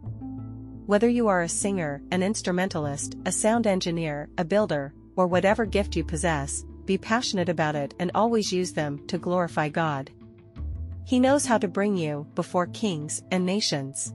Whether 0.85 1.09
you 1.09 1.27
are 1.27 1.41
a 1.41 1.49
singer, 1.49 2.01
an 2.11 2.21
instrumentalist, 2.23 3.15
a 3.25 3.31
sound 3.31 3.65
engineer, 3.65 4.29
a 4.37 4.45
builder, 4.45 4.93
or 5.15 5.27
whatever 5.27 5.65
gift 5.65 5.95
you 5.95 6.03
possess, 6.03 6.65
be 6.85 6.97
passionate 6.97 7.49
about 7.49 7.75
it 7.75 7.93
and 7.99 8.11
always 8.13 8.51
use 8.51 8.73
them 8.73 9.05
to 9.07 9.17
glorify 9.17 9.69
God. 9.69 10.11
He 11.05 11.19
knows 11.19 11.45
how 11.45 11.57
to 11.57 11.67
bring 11.67 11.97
you 11.97 12.27
before 12.35 12.67
kings 12.67 13.23
and 13.31 13.45
nations. 13.45 14.13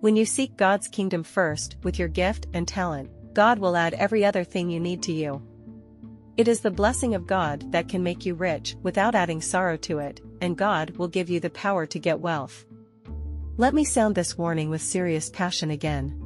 When 0.00 0.16
you 0.16 0.24
seek 0.24 0.56
God's 0.56 0.88
kingdom 0.88 1.22
first 1.22 1.76
with 1.82 1.98
your 1.98 2.08
gift 2.08 2.46
and 2.52 2.66
talent, 2.66 3.10
God 3.36 3.58
will 3.58 3.76
add 3.76 3.92
every 3.92 4.24
other 4.24 4.44
thing 4.44 4.70
you 4.70 4.80
need 4.80 5.02
to 5.02 5.12
you. 5.12 5.42
It 6.38 6.48
is 6.48 6.60
the 6.60 6.70
blessing 6.70 7.14
of 7.14 7.26
God 7.26 7.70
that 7.70 7.86
can 7.86 8.02
make 8.02 8.24
you 8.24 8.34
rich 8.34 8.76
without 8.82 9.14
adding 9.14 9.42
sorrow 9.42 9.76
to 9.76 9.98
it, 9.98 10.22
and 10.40 10.56
God 10.56 10.96
will 10.96 11.06
give 11.06 11.28
you 11.28 11.38
the 11.38 11.50
power 11.50 11.84
to 11.84 11.98
get 11.98 12.18
wealth. 12.18 12.64
Let 13.58 13.74
me 13.74 13.84
sound 13.84 14.14
this 14.14 14.38
warning 14.38 14.70
with 14.70 14.80
serious 14.80 15.28
passion 15.28 15.70
again. 15.70 16.18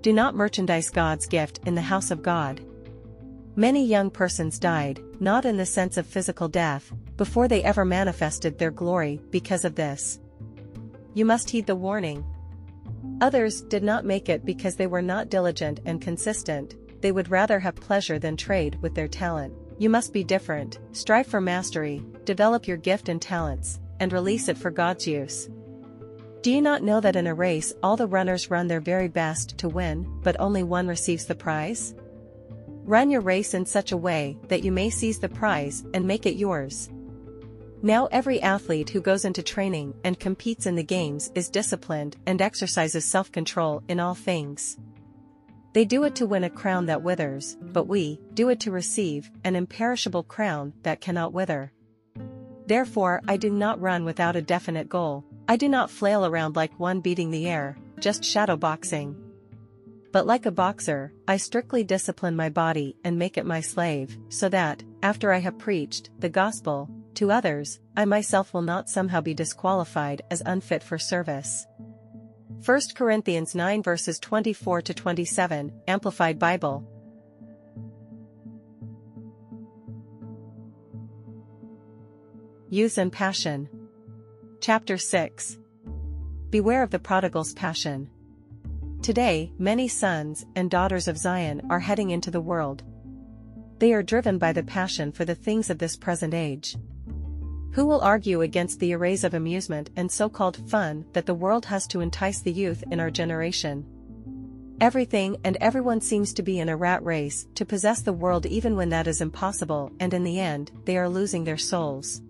Do 0.00 0.10
not 0.14 0.34
merchandise 0.34 0.88
God's 0.88 1.26
gift 1.26 1.60
in 1.66 1.74
the 1.74 1.82
house 1.82 2.10
of 2.10 2.22
God. 2.22 2.62
Many 3.54 3.84
young 3.84 4.10
persons 4.10 4.58
died, 4.58 5.02
not 5.20 5.44
in 5.44 5.58
the 5.58 5.66
sense 5.66 5.98
of 5.98 6.06
physical 6.06 6.48
death, 6.48 6.90
before 7.18 7.46
they 7.46 7.62
ever 7.62 7.84
manifested 7.84 8.58
their 8.58 8.70
glory 8.70 9.20
because 9.28 9.66
of 9.66 9.74
this. 9.74 10.18
You 11.12 11.26
must 11.26 11.50
heed 11.50 11.66
the 11.66 11.76
warning. 11.76 12.24
Others 13.20 13.62
did 13.62 13.82
not 13.82 14.04
make 14.04 14.28
it 14.28 14.44
because 14.44 14.76
they 14.76 14.86
were 14.86 15.02
not 15.02 15.28
diligent 15.28 15.80
and 15.84 16.00
consistent, 16.00 16.74
they 17.00 17.12
would 17.12 17.30
rather 17.30 17.58
have 17.58 17.74
pleasure 17.74 18.18
than 18.18 18.36
trade 18.36 18.78
with 18.80 18.94
their 18.94 19.08
talent. 19.08 19.54
You 19.78 19.90
must 19.90 20.12
be 20.12 20.22
different, 20.22 20.78
strive 20.92 21.26
for 21.26 21.40
mastery, 21.40 22.02
develop 22.24 22.68
your 22.68 22.76
gift 22.76 23.08
and 23.08 23.20
talents, 23.20 23.80
and 24.00 24.12
release 24.12 24.48
it 24.48 24.56
for 24.56 24.70
God's 24.70 25.06
use. 25.06 25.48
Do 26.42 26.50
you 26.50 26.60
not 26.60 26.82
know 26.82 27.00
that 27.00 27.16
in 27.16 27.26
a 27.26 27.34
race 27.34 27.72
all 27.82 27.96
the 27.96 28.06
runners 28.06 28.50
run 28.50 28.66
their 28.66 28.80
very 28.80 29.08
best 29.08 29.58
to 29.58 29.68
win, 29.68 30.20
but 30.22 30.40
only 30.40 30.62
one 30.62 30.88
receives 30.88 31.26
the 31.26 31.34
prize? 31.34 31.94
Run 32.84 33.10
your 33.10 33.20
race 33.20 33.54
in 33.54 33.64
such 33.64 33.92
a 33.92 33.96
way 33.96 34.36
that 34.48 34.64
you 34.64 34.72
may 34.72 34.90
seize 34.90 35.20
the 35.20 35.28
prize 35.28 35.84
and 35.94 36.04
make 36.04 36.26
it 36.26 36.34
yours. 36.34 36.90
Now 37.84 38.06
every 38.12 38.40
athlete 38.40 38.90
who 38.90 39.00
goes 39.00 39.24
into 39.24 39.42
training 39.42 39.94
and 40.04 40.18
competes 40.18 40.66
in 40.66 40.76
the 40.76 40.84
games 40.84 41.32
is 41.34 41.48
disciplined 41.48 42.16
and 42.26 42.40
exercises 42.40 43.04
self-control 43.04 43.82
in 43.88 43.98
all 43.98 44.14
things. 44.14 44.78
They 45.72 45.84
do 45.84 46.04
it 46.04 46.14
to 46.16 46.26
win 46.26 46.44
a 46.44 46.50
crown 46.50 46.86
that 46.86 47.02
withers, 47.02 47.56
but 47.60 47.88
we 47.88 48.20
do 48.34 48.50
it 48.50 48.60
to 48.60 48.70
receive 48.70 49.32
an 49.42 49.56
imperishable 49.56 50.22
crown 50.22 50.74
that 50.84 51.00
cannot 51.00 51.32
wither. 51.32 51.72
Therefore 52.66 53.20
I 53.26 53.36
do 53.36 53.50
not 53.50 53.80
run 53.80 54.04
without 54.04 54.36
a 54.36 54.42
definite 54.42 54.88
goal, 54.88 55.24
I 55.48 55.56
do 55.56 55.68
not 55.68 55.90
flail 55.90 56.24
around 56.24 56.54
like 56.54 56.78
one 56.78 57.00
beating 57.00 57.32
the 57.32 57.48
air, 57.48 57.76
just 57.98 58.22
shadow 58.22 58.56
boxing. 58.56 59.16
But 60.12 60.24
like 60.24 60.46
a 60.46 60.52
boxer, 60.52 61.12
I 61.26 61.36
strictly 61.36 61.82
discipline 61.82 62.36
my 62.36 62.48
body 62.48 62.96
and 63.02 63.18
make 63.18 63.36
it 63.36 63.46
my 63.46 63.60
slave, 63.60 64.16
so 64.28 64.48
that, 64.50 64.84
after 65.02 65.32
I 65.32 65.38
have 65.38 65.58
preached 65.58 66.10
the 66.20 66.28
gospel, 66.28 66.88
to 67.16 67.30
others, 67.30 67.80
I 67.96 68.04
myself 68.04 68.52
will 68.54 68.62
not 68.62 68.88
somehow 68.88 69.20
be 69.20 69.34
disqualified 69.34 70.22
as 70.30 70.42
unfit 70.46 70.82
for 70.82 70.98
service. 70.98 71.66
1 72.64 72.80
Corinthians 72.94 73.54
9 73.54 73.82
verses 73.82 74.18
24 74.18 74.82
to 74.82 74.94
27, 74.94 75.72
Amplified 75.88 76.38
Bible. 76.38 76.88
Youth 82.70 82.96
and 82.96 83.12
Passion. 83.12 83.68
Chapter 84.60 84.96
6. 84.96 85.58
Beware 86.50 86.82
of 86.82 86.90
the 86.90 86.98
prodigal's 86.98 87.52
passion. 87.52 88.08
Today, 89.02 89.52
many 89.58 89.88
sons 89.88 90.46
and 90.54 90.70
daughters 90.70 91.08
of 91.08 91.18
Zion 91.18 91.62
are 91.68 91.80
heading 91.80 92.10
into 92.10 92.30
the 92.30 92.40
world. 92.40 92.84
They 93.78 93.92
are 93.92 94.02
driven 94.02 94.38
by 94.38 94.52
the 94.52 94.62
passion 94.62 95.10
for 95.10 95.24
the 95.24 95.34
things 95.34 95.68
of 95.68 95.78
this 95.78 95.96
present 95.96 96.32
age. 96.32 96.76
Who 97.72 97.86
will 97.86 98.02
argue 98.02 98.42
against 98.42 98.80
the 98.80 98.92
arrays 98.92 99.24
of 99.24 99.32
amusement 99.32 99.88
and 99.96 100.12
so-called 100.12 100.68
fun 100.68 101.06
that 101.14 101.24
the 101.24 101.34
world 101.34 101.64
has 101.66 101.86
to 101.86 102.00
entice 102.00 102.40
the 102.40 102.52
youth 102.52 102.84
in 102.90 103.00
our 103.00 103.10
generation? 103.10 103.86
Everything 104.78 105.38
and 105.42 105.56
everyone 105.58 106.02
seems 106.02 106.34
to 106.34 106.42
be 106.42 106.58
in 106.58 106.68
a 106.68 106.76
rat 106.76 107.02
race 107.02 107.46
to 107.54 107.64
possess 107.64 108.02
the 108.02 108.12
world 108.12 108.44
even 108.44 108.76
when 108.76 108.90
that 108.90 109.06
is 109.06 109.22
impossible 109.22 109.90
and 110.00 110.12
in 110.12 110.22
the 110.22 110.38
end, 110.38 110.70
they 110.84 110.98
are 110.98 111.08
losing 111.08 111.44
their 111.44 111.56
souls. 111.56 112.20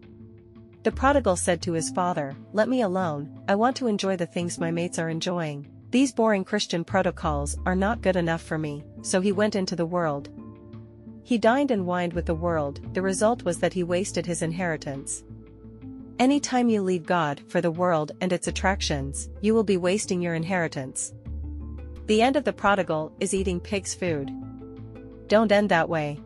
The 0.84 0.92
prodigal 0.92 1.34
said 1.34 1.60
to 1.62 1.72
his 1.72 1.90
father, 1.90 2.36
let 2.52 2.68
me 2.68 2.82
alone, 2.82 3.42
I 3.48 3.56
want 3.56 3.74
to 3.78 3.88
enjoy 3.88 4.16
the 4.16 4.26
things 4.26 4.60
my 4.60 4.70
mates 4.70 5.00
are 5.00 5.08
enjoying. 5.08 5.66
These 5.90 6.12
boring 6.12 6.44
Christian 6.44 6.84
protocols 6.84 7.56
are 7.66 7.74
not 7.74 8.00
good 8.00 8.16
enough 8.16 8.42
for 8.42 8.58
me, 8.58 8.84
so 9.02 9.20
he 9.20 9.32
went 9.32 9.56
into 9.56 9.74
the 9.74 9.86
world. 9.86 10.28
He 11.24 11.36
dined 11.36 11.72
and 11.72 11.84
wined 11.84 12.12
with 12.12 12.26
the 12.26 12.34
world, 12.34 12.94
the 12.94 13.02
result 13.02 13.44
was 13.44 13.58
that 13.58 13.72
he 13.72 13.82
wasted 13.82 14.26
his 14.26 14.42
inheritance. 14.42 15.24
Anytime 16.22 16.68
you 16.68 16.82
leave 16.82 17.04
God 17.04 17.40
for 17.48 17.60
the 17.60 17.72
world 17.72 18.12
and 18.20 18.32
its 18.32 18.46
attractions, 18.46 19.28
you 19.40 19.54
will 19.54 19.64
be 19.64 19.76
wasting 19.76 20.22
your 20.22 20.34
inheritance. 20.34 21.12
The 22.06 22.22
end 22.22 22.36
of 22.36 22.44
the 22.44 22.52
prodigal 22.52 23.12
is 23.18 23.34
eating 23.34 23.58
pig's 23.58 23.92
food. 23.92 24.30
Don't 25.26 25.50
end 25.50 25.68
that 25.70 25.88
way. 25.88 26.20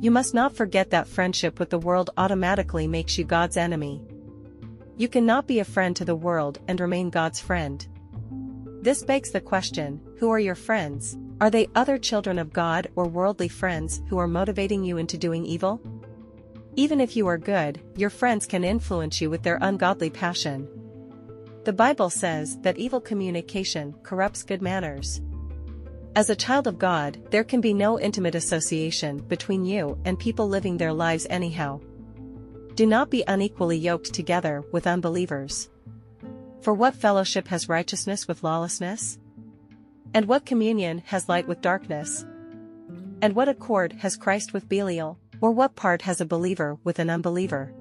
You 0.00 0.10
must 0.10 0.34
not 0.34 0.56
forget 0.56 0.90
that 0.90 1.06
friendship 1.06 1.60
with 1.60 1.70
the 1.70 1.78
world 1.78 2.10
automatically 2.16 2.88
makes 2.88 3.16
you 3.16 3.22
God's 3.22 3.56
enemy. 3.56 4.02
You 4.96 5.06
cannot 5.06 5.46
be 5.46 5.60
a 5.60 5.64
friend 5.64 5.94
to 5.94 6.04
the 6.04 6.16
world 6.16 6.58
and 6.66 6.80
remain 6.80 7.08
God's 7.08 7.38
friend. 7.38 7.86
This 8.82 9.04
begs 9.04 9.30
the 9.30 9.40
question, 9.40 10.00
who 10.18 10.32
are 10.32 10.40
your 10.40 10.56
friends? 10.56 11.16
Are 11.40 11.50
they 11.50 11.68
other 11.76 11.96
children 11.96 12.40
of 12.40 12.52
God 12.52 12.88
or 12.96 13.06
worldly 13.06 13.46
friends 13.46 14.02
who 14.08 14.18
are 14.18 14.26
motivating 14.26 14.82
you 14.82 14.96
into 14.96 15.16
doing 15.16 15.46
evil? 15.46 15.80
Even 16.78 17.00
if 17.00 17.16
you 17.16 17.26
are 17.26 17.38
good, 17.38 17.80
your 17.96 18.10
friends 18.10 18.44
can 18.44 18.62
influence 18.62 19.18
you 19.20 19.30
with 19.30 19.42
their 19.42 19.58
ungodly 19.62 20.10
passion. 20.10 20.68
The 21.64 21.72
Bible 21.72 22.10
says 22.10 22.58
that 22.60 22.76
evil 22.76 23.00
communication 23.00 23.94
corrupts 24.02 24.42
good 24.42 24.60
manners. 24.60 25.22
As 26.14 26.28
a 26.28 26.36
child 26.36 26.66
of 26.66 26.78
God, 26.78 27.18
there 27.30 27.44
can 27.44 27.62
be 27.62 27.72
no 27.72 27.98
intimate 27.98 28.34
association 28.34 29.18
between 29.18 29.64
you 29.64 29.98
and 30.04 30.18
people 30.18 30.48
living 30.48 30.76
their 30.76 30.92
lives 30.92 31.26
anyhow. 31.30 31.80
Do 32.74 32.84
not 32.84 33.10
be 33.10 33.24
unequally 33.26 33.78
yoked 33.78 34.12
together 34.12 34.62
with 34.70 34.86
unbelievers. 34.86 35.70
For 36.60 36.74
what 36.74 36.94
fellowship 36.94 37.48
has 37.48 37.70
righteousness 37.70 38.28
with 38.28 38.44
lawlessness? 38.44 39.18
And 40.12 40.26
what 40.26 40.44
communion 40.44 41.02
has 41.06 41.28
light 41.28 41.48
with 41.48 41.62
darkness? 41.62 42.26
And 43.22 43.34
what 43.34 43.48
accord 43.48 43.94
has 43.94 44.16
Christ 44.16 44.52
with 44.52 44.68
Belial? 44.68 45.18
Or 45.40 45.50
what 45.50 45.76
part 45.76 46.02
has 46.02 46.20
a 46.20 46.26
believer 46.26 46.78
with 46.84 46.98
an 46.98 47.10
unbeliever? 47.10 47.72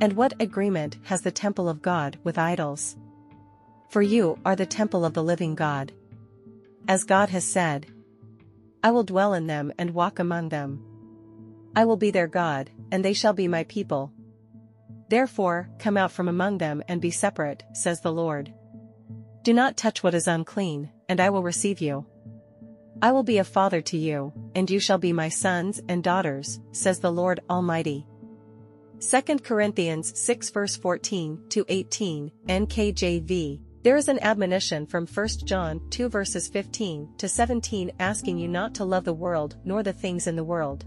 And 0.00 0.12
what 0.12 0.40
agreement 0.40 0.96
has 1.04 1.22
the 1.22 1.30
temple 1.30 1.68
of 1.68 1.82
God 1.82 2.18
with 2.24 2.38
idols? 2.38 2.96
For 3.88 4.02
you 4.02 4.38
are 4.44 4.54
the 4.54 4.66
temple 4.66 5.04
of 5.04 5.14
the 5.14 5.24
living 5.24 5.54
God. 5.54 5.92
As 6.86 7.04
God 7.04 7.30
has 7.30 7.44
said, 7.44 7.86
I 8.82 8.90
will 8.90 9.02
dwell 9.02 9.34
in 9.34 9.46
them 9.46 9.72
and 9.78 9.94
walk 9.94 10.18
among 10.18 10.50
them. 10.50 10.84
I 11.74 11.84
will 11.84 11.96
be 11.96 12.10
their 12.10 12.26
God, 12.26 12.70
and 12.92 13.04
they 13.04 13.12
shall 13.12 13.32
be 13.32 13.48
my 13.48 13.64
people. 13.64 14.12
Therefore, 15.08 15.70
come 15.78 15.96
out 15.96 16.12
from 16.12 16.28
among 16.28 16.58
them 16.58 16.82
and 16.86 17.00
be 17.00 17.10
separate, 17.10 17.62
says 17.72 18.00
the 18.00 18.12
Lord. 18.12 18.52
Do 19.42 19.52
not 19.52 19.76
touch 19.76 20.02
what 20.02 20.14
is 20.14 20.28
unclean, 20.28 20.90
and 21.08 21.20
I 21.20 21.30
will 21.30 21.42
receive 21.42 21.80
you. 21.80 22.06
I 23.00 23.12
will 23.12 23.22
be 23.22 23.38
a 23.38 23.44
father 23.44 23.80
to 23.82 23.96
you, 23.96 24.32
and 24.56 24.68
you 24.68 24.80
shall 24.80 24.98
be 24.98 25.12
my 25.12 25.28
sons 25.28 25.80
and 25.88 26.02
daughters, 26.02 26.58
says 26.72 26.98
the 26.98 27.12
Lord 27.12 27.38
Almighty. 27.48 28.04
2 29.00 29.38
Corinthians 29.38 30.18
6 30.18 30.50
verse 30.50 30.76
14 30.76 31.44
to 31.50 31.64
18, 31.68 32.32
NKJV. 32.48 33.60
There 33.84 33.96
is 33.96 34.08
an 34.08 34.18
admonition 34.18 34.84
from 34.84 35.06
1 35.06 35.28
John 35.44 35.80
2 35.90 36.08
verses 36.08 36.48
15 36.48 37.10
to 37.18 37.28
17 37.28 37.92
asking 38.00 38.38
you 38.38 38.48
not 38.48 38.74
to 38.74 38.84
love 38.84 39.04
the 39.04 39.12
world 39.12 39.56
nor 39.64 39.84
the 39.84 39.92
things 39.92 40.26
in 40.26 40.34
the 40.34 40.42
world. 40.42 40.84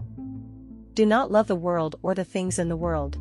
Do 0.92 1.06
not 1.06 1.32
love 1.32 1.46
the 1.46 1.56
world 1.56 1.96
or 2.02 2.14
the 2.14 2.24
things 2.24 2.58
in 2.58 2.68
the 2.68 2.76
world. 2.76 3.16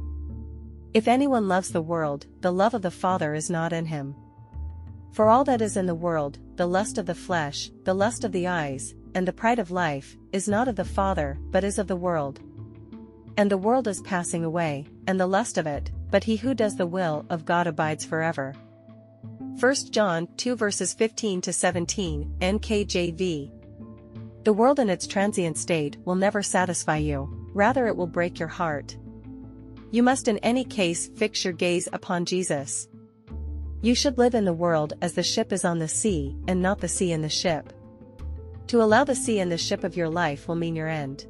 If 0.93 1.07
anyone 1.07 1.47
loves 1.47 1.71
the 1.71 1.81
world, 1.81 2.25
the 2.41 2.51
love 2.51 2.73
of 2.73 2.81
the 2.81 2.91
Father 2.91 3.33
is 3.33 3.49
not 3.49 3.71
in 3.71 3.85
him. 3.85 4.13
For 5.11 5.27
all 5.27 5.43
that 5.43 5.61
is 5.61 5.75
in 5.75 5.85
the 5.85 5.95
world, 5.95 6.39
the 6.55 6.65
lust 6.65 6.97
of 6.97 7.05
the 7.05 7.15
flesh, 7.15 7.69
the 7.83 7.93
lust 7.93 8.23
of 8.23 8.31
the 8.31 8.47
eyes, 8.47 8.95
and 9.13 9.27
the 9.27 9.33
pride 9.33 9.59
of 9.59 9.71
life, 9.71 10.15
is 10.31 10.47
not 10.47 10.67
of 10.67 10.77
the 10.77 10.85
Father, 10.85 11.37
but 11.51 11.63
is 11.63 11.77
of 11.77 11.87
the 11.87 11.95
world. 11.95 12.39
And 13.37 13.51
the 13.51 13.57
world 13.57 13.87
is 13.87 14.01
passing 14.01 14.45
away, 14.45 14.85
and 15.07 15.19
the 15.19 15.27
lust 15.27 15.57
of 15.57 15.67
it, 15.67 15.91
but 16.09 16.23
he 16.23 16.37
who 16.37 16.53
does 16.53 16.77
the 16.77 16.87
will 16.87 17.25
of 17.29 17.45
God 17.45 17.67
abides 17.67 18.05
forever. 18.05 18.53
1 19.59 19.75
John 19.91 20.27
2 20.37 20.55
verses 20.55 20.93
15 20.93 21.41
to 21.41 21.53
17, 21.53 22.35
NKJV. 22.39 23.51
The 24.43 24.53
world 24.53 24.79
in 24.79 24.89
its 24.89 25.05
transient 25.05 25.57
state 25.57 25.97
will 26.05 26.15
never 26.15 26.41
satisfy 26.41 26.97
you, 26.97 27.29
rather 27.53 27.87
it 27.87 27.95
will 27.95 28.07
break 28.07 28.39
your 28.39 28.47
heart. 28.47 28.97
You 29.91 30.03
must 30.03 30.29
in 30.29 30.37
any 30.39 30.63
case 30.63 31.09
fix 31.15 31.43
your 31.43 31.53
gaze 31.53 31.89
upon 31.91 32.25
Jesus. 32.25 32.87
You 33.83 33.95
should 33.95 34.19
live 34.19 34.35
in 34.35 34.45
the 34.45 34.53
world 34.53 34.93
as 35.01 35.13
the 35.13 35.23
ship 35.23 35.51
is 35.51 35.65
on 35.65 35.79
the 35.79 35.87
sea 35.87 36.35
and 36.47 36.61
not 36.61 36.81
the 36.81 36.87
sea 36.87 37.11
in 37.11 37.21
the 37.21 37.29
ship. 37.29 37.73
To 38.67 38.81
allow 38.81 39.03
the 39.03 39.15
sea 39.15 39.39
in 39.39 39.49
the 39.49 39.57
ship 39.57 39.83
of 39.83 39.97
your 39.97 40.07
life 40.07 40.47
will 40.47 40.55
mean 40.55 40.75
your 40.75 40.87
end. 40.87 41.25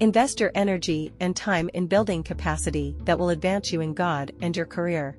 Invest 0.00 0.40
your 0.40 0.52
energy 0.54 1.12
and 1.20 1.36
time 1.36 1.68
in 1.74 1.86
building 1.86 2.22
capacity 2.22 2.96
that 3.04 3.18
will 3.18 3.28
advance 3.28 3.72
you 3.72 3.82
in 3.82 3.92
God 3.92 4.32
and 4.40 4.56
your 4.56 4.64
career. 4.64 5.18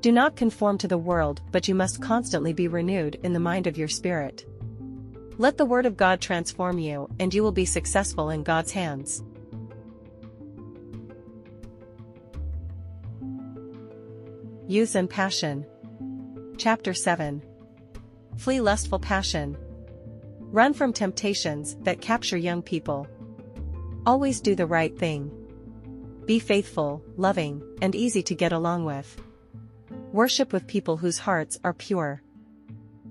Do 0.00 0.12
not 0.12 0.36
conform 0.36 0.78
to 0.78 0.88
the 0.88 0.96
world 0.96 1.42
but 1.50 1.66
you 1.66 1.74
must 1.74 2.00
constantly 2.00 2.52
be 2.52 2.68
renewed 2.68 3.16
in 3.24 3.32
the 3.32 3.40
mind 3.40 3.66
of 3.66 3.76
your 3.76 3.88
spirit. 3.88 4.46
Let 5.36 5.58
the 5.58 5.64
Word 5.64 5.84
of 5.84 5.96
God 5.96 6.20
transform 6.20 6.78
you 6.78 7.08
and 7.18 7.34
you 7.34 7.42
will 7.42 7.50
be 7.50 7.64
successful 7.64 8.30
in 8.30 8.44
God's 8.44 8.70
hands. 8.70 9.24
Youth 14.70 14.94
and 14.94 15.10
Passion 15.10 15.66
Chapter 16.56 16.94
7 16.94 17.42
Flee 18.36 18.60
lustful 18.60 19.00
passion. 19.00 19.56
Run 20.38 20.74
from 20.74 20.92
temptations 20.92 21.74
that 21.82 22.00
capture 22.00 22.36
young 22.36 22.62
people. 22.62 23.08
Always 24.06 24.40
do 24.40 24.54
the 24.54 24.68
right 24.68 24.96
thing. 24.96 25.32
Be 26.24 26.38
faithful, 26.38 27.02
loving, 27.16 27.60
and 27.82 27.96
easy 27.96 28.22
to 28.22 28.34
get 28.36 28.52
along 28.52 28.84
with. 28.84 29.20
Worship 30.12 30.52
with 30.52 30.68
people 30.68 30.98
whose 30.98 31.18
hearts 31.18 31.58
are 31.64 31.74
pure. 31.74 32.22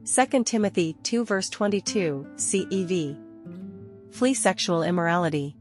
2 0.05 0.45
Timothy 0.45 0.95
2 1.03 1.25
verse 1.25 1.49
22, 1.49 2.25
CEV. 2.37 3.19
Flee 4.11 4.33
sexual 4.33 4.81
immorality. 4.81 5.57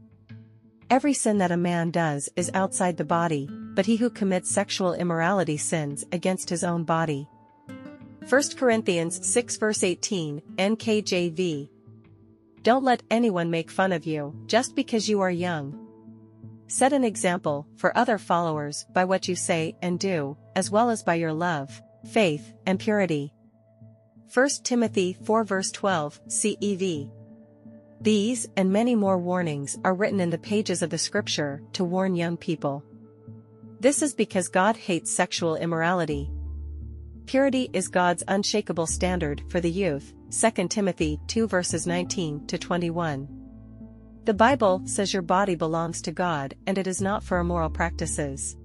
Every 0.89 1.13
sin 1.13 1.39
that 1.39 1.51
a 1.51 1.57
man 1.57 1.91
does 1.91 2.29
is 2.37 2.49
outside 2.53 2.95
the 2.95 3.03
body, 3.03 3.49
but 3.75 3.85
he 3.85 3.95
who 3.95 4.09
commits 4.09 4.49
sexual 4.49 4.93
immorality 4.93 5.57
sins 5.57 6.05
against 6.11 6.49
his 6.49 6.63
own 6.63 6.83
body. 6.83 7.27
1 8.27 8.41
Corinthians 8.57 9.25
6 9.27 9.57
verse 9.57 9.83
18, 9.83 10.41
NKJV. 10.57 11.69
Don't 12.61 12.83
let 12.83 13.03
anyone 13.09 13.49
make 13.49 13.71
fun 13.71 13.91
of 13.91 14.05
you 14.05 14.35
just 14.45 14.75
because 14.75 15.09
you 15.09 15.21
are 15.21 15.31
young. 15.31 15.87
Set 16.67 16.93
an 16.93 17.03
example 17.03 17.65
for 17.77 17.97
other 17.97 18.17
followers 18.17 18.85
by 18.93 19.05
what 19.05 19.27
you 19.27 19.35
say 19.35 19.75
and 19.81 19.99
do, 19.99 20.37
as 20.55 20.69
well 20.69 20.89
as 20.91 21.01
by 21.01 21.15
your 21.15 21.33
love, 21.33 21.81
faith, 22.11 22.53
and 22.67 22.79
purity. 22.79 23.33
1 24.31 24.49
Timothy 24.63 25.17
4 25.23 25.43
verse 25.43 25.71
12, 25.71 26.21
CEV. 26.27 27.11
These 28.01 28.47
and 28.55 28.71
many 28.71 28.95
more 28.95 29.17
warnings 29.17 29.77
are 29.83 29.95
written 29.95 30.19
in 30.19 30.29
the 30.29 30.37
pages 30.37 30.83
of 30.83 30.91
the 30.91 30.97
scripture 30.97 31.63
to 31.73 31.83
warn 31.83 32.15
young 32.15 32.37
people. 32.37 32.83
This 33.81 34.01
is 34.01 34.13
because 34.13 34.49
God 34.49 34.75
hates 34.75 35.09
sexual 35.09 35.55
immorality. 35.55 36.29
Purity 37.27 37.69
is 37.71 37.87
God's 37.87 38.25
unshakable 38.27 38.87
standard 38.87 39.41
for 39.47 39.61
the 39.61 39.71
youth, 39.71 40.13
2 40.31 40.67
Timothy 40.67 41.17
2 41.27 41.47
verses 41.47 41.87
19 41.87 42.45
to 42.47 42.57
21. 42.57 43.29
The 44.25 44.33
Bible 44.33 44.81
says 44.83 45.13
your 45.13 45.21
body 45.21 45.55
belongs 45.55 46.01
to 46.01 46.11
God 46.11 46.55
and 46.67 46.77
it 46.77 46.87
is 46.87 47.01
not 47.01 47.23
for 47.23 47.37
immoral 47.37 47.69
practices. 47.69 48.57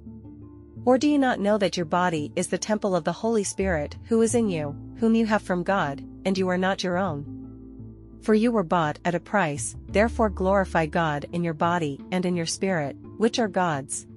Or 0.84 0.98
do 0.98 1.08
you 1.08 1.18
not 1.18 1.38
know 1.38 1.58
that 1.58 1.76
your 1.76 1.86
body 1.86 2.32
is 2.34 2.48
the 2.48 2.58
temple 2.58 2.96
of 2.96 3.04
the 3.04 3.12
Holy 3.12 3.44
Spirit 3.44 3.96
who 4.06 4.20
is 4.20 4.34
in 4.34 4.48
you, 4.48 4.76
whom 4.98 5.14
you 5.14 5.26
have 5.26 5.42
from 5.42 5.62
God, 5.62 6.04
and 6.24 6.36
you 6.36 6.48
are 6.48 6.58
not 6.58 6.82
your 6.82 6.98
own? 6.98 8.18
For 8.22 8.34
you 8.34 8.50
were 8.50 8.64
bought 8.64 8.98
at 9.04 9.14
a 9.14 9.20
price, 9.20 9.76
therefore 9.86 10.28
glorify 10.28 10.86
God 10.86 11.26
in 11.30 11.44
your 11.44 11.54
body 11.54 12.00
and 12.10 12.26
in 12.26 12.34
your 12.34 12.46
spirit, 12.46 12.96
which 13.16 13.38
are 13.38 13.46
God's. 13.46 14.08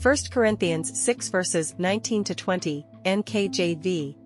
1 0.00 0.16
Corinthians 0.30 0.98
6 0.98 1.28
verses 1.28 1.74
19 1.78 2.24
to 2.24 2.34
20, 2.34 2.86
NKJV. 3.04 4.16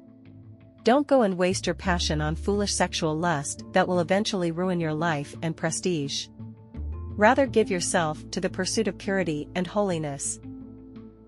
Don't 0.84 1.06
go 1.06 1.22
and 1.22 1.36
waste 1.36 1.66
your 1.66 1.74
passion 1.74 2.20
on 2.20 2.36
foolish 2.36 2.72
sexual 2.72 3.18
lust 3.18 3.64
that 3.72 3.88
will 3.88 4.00
eventually 4.00 4.52
ruin 4.52 4.80
your 4.80 4.94
life 4.94 5.34
and 5.42 5.56
prestige. 5.56 6.28
Rather 7.16 7.46
give 7.46 7.70
yourself 7.70 8.22
to 8.30 8.40
the 8.40 8.48
pursuit 8.48 8.88
of 8.88 8.96
purity 8.96 9.48
and 9.54 9.66
holiness. 9.66 10.38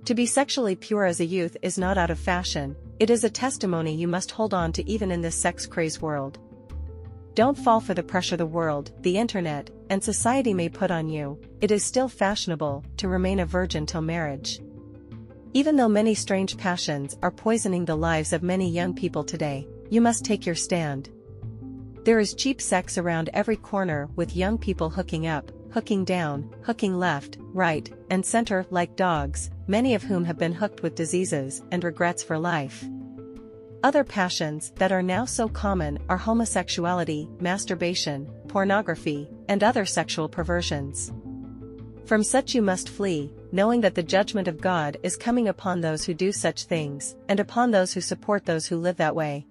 To 0.04 0.14
be 0.14 0.26
sexually 0.26 0.76
pure 0.76 1.04
as 1.04 1.20
a 1.20 1.26
youth 1.26 1.56
is 1.60 1.76
not 1.76 1.98
out 1.98 2.10
of 2.10 2.18
fashion, 2.18 2.76
it 2.98 3.10
is 3.10 3.24
a 3.24 3.30
testimony 3.30 3.94
you 3.94 4.08
must 4.08 4.30
hold 4.30 4.54
on 4.54 4.72
to 4.72 4.88
even 4.88 5.10
in 5.10 5.20
this 5.20 5.34
sex-crazed 5.34 6.00
world. 6.00 6.38
Don't 7.38 7.56
fall 7.56 7.78
for 7.78 7.94
the 7.94 8.02
pressure 8.02 8.36
the 8.36 8.44
world, 8.44 8.90
the 9.02 9.16
internet, 9.16 9.70
and 9.90 10.02
society 10.02 10.52
may 10.52 10.68
put 10.68 10.90
on 10.90 11.08
you, 11.08 11.40
it 11.60 11.70
is 11.70 11.84
still 11.84 12.08
fashionable 12.08 12.84
to 12.96 13.06
remain 13.06 13.38
a 13.38 13.46
virgin 13.46 13.86
till 13.86 14.00
marriage. 14.00 14.58
Even 15.54 15.76
though 15.76 15.88
many 15.88 16.16
strange 16.16 16.56
passions 16.56 17.16
are 17.22 17.30
poisoning 17.30 17.84
the 17.84 17.94
lives 17.94 18.32
of 18.32 18.42
many 18.42 18.68
young 18.68 18.92
people 18.92 19.22
today, 19.22 19.68
you 19.88 20.00
must 20.00 20.24
take 20.24 20.44
your 20.44 20.56
stand. 20.56 21.10
There 22.02 22.18
is 22.18 22.34
cheap 22.34 22.60
sex 22.60 22.98
around 22.98 23.30
every 23.32 23.56
corner 23.56 24.08
with 24.16 24.34
young 24.34 24.58
people 24.58 24.90
hooking 24.90 25.28
up, 25.28 25.52
hooking 25.72 26.04
down, 26.04 26.52
hooking 26.64 26.98
left, 26.98 27.38
right, 27.52 27.88
and 28.10 28.26
center 28.26 28.66
like 28.70 28.96
dogs, 28.96 29.48
many 29.68 29.94
of 29.94 30.02
whom 30.02 30.24
have 30.24 30.38
been 30.38 30.54
hooked 30.54 30.82
with 30.82 30.96
diseases 30.96 31.62
and 31.70 31.84
regrets 31.84 32.20
for 32.20 32.36
life. 32.36 32.84
Other 33.84 34.02
passions 34.02 34.72
that 34.76 34.90
are 34.90 35.02
now 35.02 35.24
so 35.24 35.48
common 35.48 36.00
are 36.08 36.16
homosexuality, 36.16 37.28
masturbation, 37.40 38.26
pornography, 38.48 39.30
and 39.48 39.62
other 39.62 39.86
sexual 39.86 40.28
perversions. 40.28 41.12
From 42.04 42.24
such 42.24 42.56
you 42.56 42.62
must 42.62 42.88
flee, 42.88 43.32
knowing 43.52 43.80
that 43.82 43.94
the 43.94 44.02
judgment 44.02 44.48
of 44.48 44.60
God 44.60 44.96
is 45.04 45.16
coming 45.16 45.46
upon 45.46 45.80
those 45.80 46.04
who 46.04 46.12
do 46.12 46.32
such 46.32 46.64
things, 46.64 47.14
and 47.28 47.38
upon 47.38 47.70
those 47.70 47.92
who 47.92 48.00
support 48.00 48.46
those 48.46 48.66
who 48.66 48.78
live 48.78 48.96
that 48.96 49.14
way. 49.14 49.46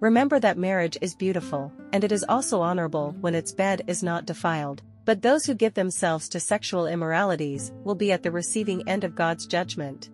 Remember 0.00 0.38
that 0.38 0.58
marriage 0.58 0.98
is 1.00 1.14
beautiful, 1.14 1.72
and 1.94 2.04
it 2.04 2.12
is 2.12 2.26
also 2.28 2.60
honorable 2.60 3.16
when 3.20 3.34
its 3.34 3.52
bed 3.52 3.82
is 3.86 4.02
not 4.02 4.26
defiled, 4.26 4.82
but 5.06 5.22
those 5.22 5.46
who 5.46 5.54
give 5.54 5.72
themselves 5.72 6.28
to 6.28 6.40
sexual 6.40 6.86
immoralities 6.86 7.72
will 7.84 7.94
be 7.94 8.12
at 8.12 8.22
the 8.22 8.30
receiving 8.30 8.86
end 8.86 9.02
of 9.02 9.14
God's 9.14 9.46
judgment. 9.46 10.10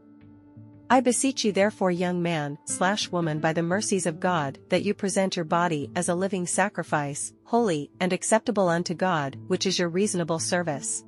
I 0.88 1.00
beseech 1.00 1.44
you 1.44 1.50
therefore 1.50 1.90
young 1.90 2.22
man 2.22 2.58
slash 2.64 3.10
woman 3.10 3.40
by 3.40 3.52
the 3.52 3.62
mercies 3.62 4.06
of 4.06 4.20
God 4.20 4.58
that 4.68 4.84
you 4.84 4.94
present 4.94 5.34
your 5.34 5.44
body 5.44 5.90
as 5.96 6.08
a 6.08 6.14
living 6.14 6.46
sacrifice, 6.46 7.32
holy 7.44 7.90
and 7.98 8.12
acceptable 8.12 8.68
unto 8.68 8.94
God, 8.94 9.36
which 9.48 9.66
is 9.66 9.80
your 9.80 9.88
reasonable 9.88 10.38
service. 10.38 11.02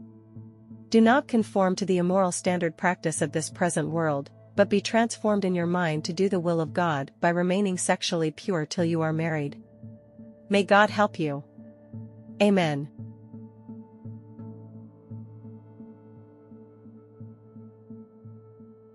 Do 0.89 1.01
not 1.01 1.29
conform 1.29 1.77
to 1.77 1.87
the 1.87 1.99
immoral 1.99 2.33
standard 2.33 2.77
practice 2.77 3.23
of 3.23 3.31
this 3.31 3.51
present 3.51 3.89
world, 3.89 4.31
but 4.57 4.69
be 4.69 4.81
transformed 4.81 5.45
in 5.45 5.55
your 5.55 5.67
mind 5.67 6.05
to 6.07 6.13
do 6.13 6.29
the 6.29 6.41
will 6.41 6.61
of 6.61 6.73
God 6.73 7.13
by 7.21 7.29
remaining 7.29 7.79
sexually 7.79 8.33
pure 8.33 8.67
till 8.67 8.85
you 8.85 9.01
are 9.03 9.13
married. 9.13 9.63
May 10.49 10.65
God 10.65 10.91
help 10.91 11.21
you. 11.21 11.45
Amen. 12.43 12.89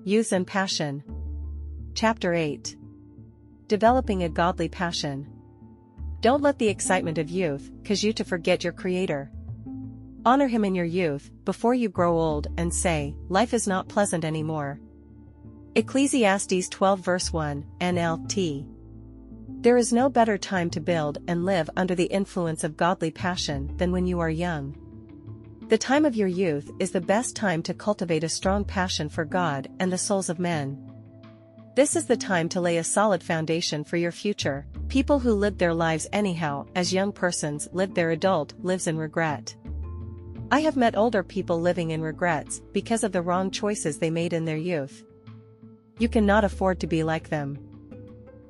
Youth 0.05 0.33
and 0.33 0.45
Passion 0.45 1.01
Chapter 1.95 2.33
8 2.33 2.75
Developing 3.69 4.23
a 4.23 4.27
Godly 4.27 4.67
Passion 4.67 5.25
Don't 6.19 6.43
let 6.43 6.59
the 6.59 6.67
excitement 6.67 7.17
of 7.17 7.29
youth 7.29 7.71
cause 7.85 8.03
you 8.03 8.11
to 8.11 8.25
forget 8.25 8.65
your 8.65 8.73
Creator. 8.73 9.31
Honor 10.25 10.49
him 10.49 10.65
in 10.65 10.75
your 10.75 10.83
youth, 10.83 11.31
before 11.45 11.73
you 11.73 11.87
grow 11.87 12.19
old 12.19 12.47
and 12.57 12.73
say, 12.73 13.15
life 13.29 13.53
is 13.53 13.65
not 13.65 13.87
pleasant 13.87 14.25
anymore. 14.25 14.77
Ecclesiastes 15.75 16.67
12 16.67 16.99
verse 16.99 17.31
1, 17.31 17.65
NLT. 17.79 18.67
There 19.61 19.77
is 19.77 19.93
no 19.93 20.09
better 20.09 20.37
time 20.37 20.69
to 20.71 20.81
build 20.81 21.19
and 21.29 21.45
live 21.45 21.69
under 21.77 21.95
the 21.95 22.11
influence 22.11 22.65
of 22.65 22.75
godly 22.75 23.11
passion 23.11 23.71
than 23.77 23.93
when 23.93 24.05
you 24.05 24.19
are 24.19 24.29
young. 24.29 24.75
The 25.73 25.79
time 25.79 26.05
of 26.05 26.15
your 26.15 26.27
youth 26.27 26.69
is 26.77 26.91
the 26.91 27.01
best 27.01 27.35
time 27.35 27.63
to 27.63 27.73
cultivate 27.73 28.23
a 28.23 28.29
strong 28.29 28.63
passion 28.63 29.09
for 29.09 29.25
God 29.25 29.69
and 29.79 29.91
the 29.91 29.97
souls 29.97 30.29
of 30.29 30.37
men. 30.37 30.77
This 31.75 31.95
is 31.95 32.05
the 32.05 32.15
time 32.15 32.47
to 32.49 32.61
lay 32.61 32.77
a 32.77 32.83
solid 32.83 33.23
foundation 33.23 33.83
for 33.83 33.97
your 33.97 34.11
future. 34.11 34.67
People 34.87 35.17
who 35.17 35.33
lived 35.33 35.57
their 35.57 35.73
lives 35.73 36.07
anyhow 36.13 36.67
as 36.75 36.93
young 36.93 37.11
persons 37.11 37.67
lived 37.73 37.95
their 37.95 38.11
adult 38.11 38.53
lives 38.61 38.85
in 38.85 38.99
regret. 38.99 39.55
I 40.51 40.59
have 40.59 40.77
met 40.77 40.95
older 40.95 41.23
people 41.23 41.59
living 41.59 41.89
in 41.89 42.03
regrets 42.03 42.61
because 42.71 43.03
of 43.03 43.11
the 43.11 43.23
wrong 43.23 43.49
choices 43.49 43.97
they 43.97 44.11
made 44.11 44.33
in 44.33 44.45
their 44.45 44.57
youth. 44.57 45.03
You 45.97 46.07
cannot 46.07 46.43
afford 46.43 46.81
to 46.81 46.87
be 46.87 47.01
like 47.01 47.29
them. 47.29 47.57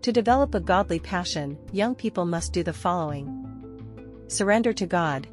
To 0.01 0.11
develop 0.11 0.55
a 0.55 0.59
godly 0.59 0.99
passion, 0.99 1.57
young 1.71 1.95
people 1.95 2.25
must 2.25 2.51
do 2.51 2.63
the 2.63 2.73
following. 2.73 3.39
Surrender 4.27 4.73
to 4.73 4.85
God. 4.85 5.25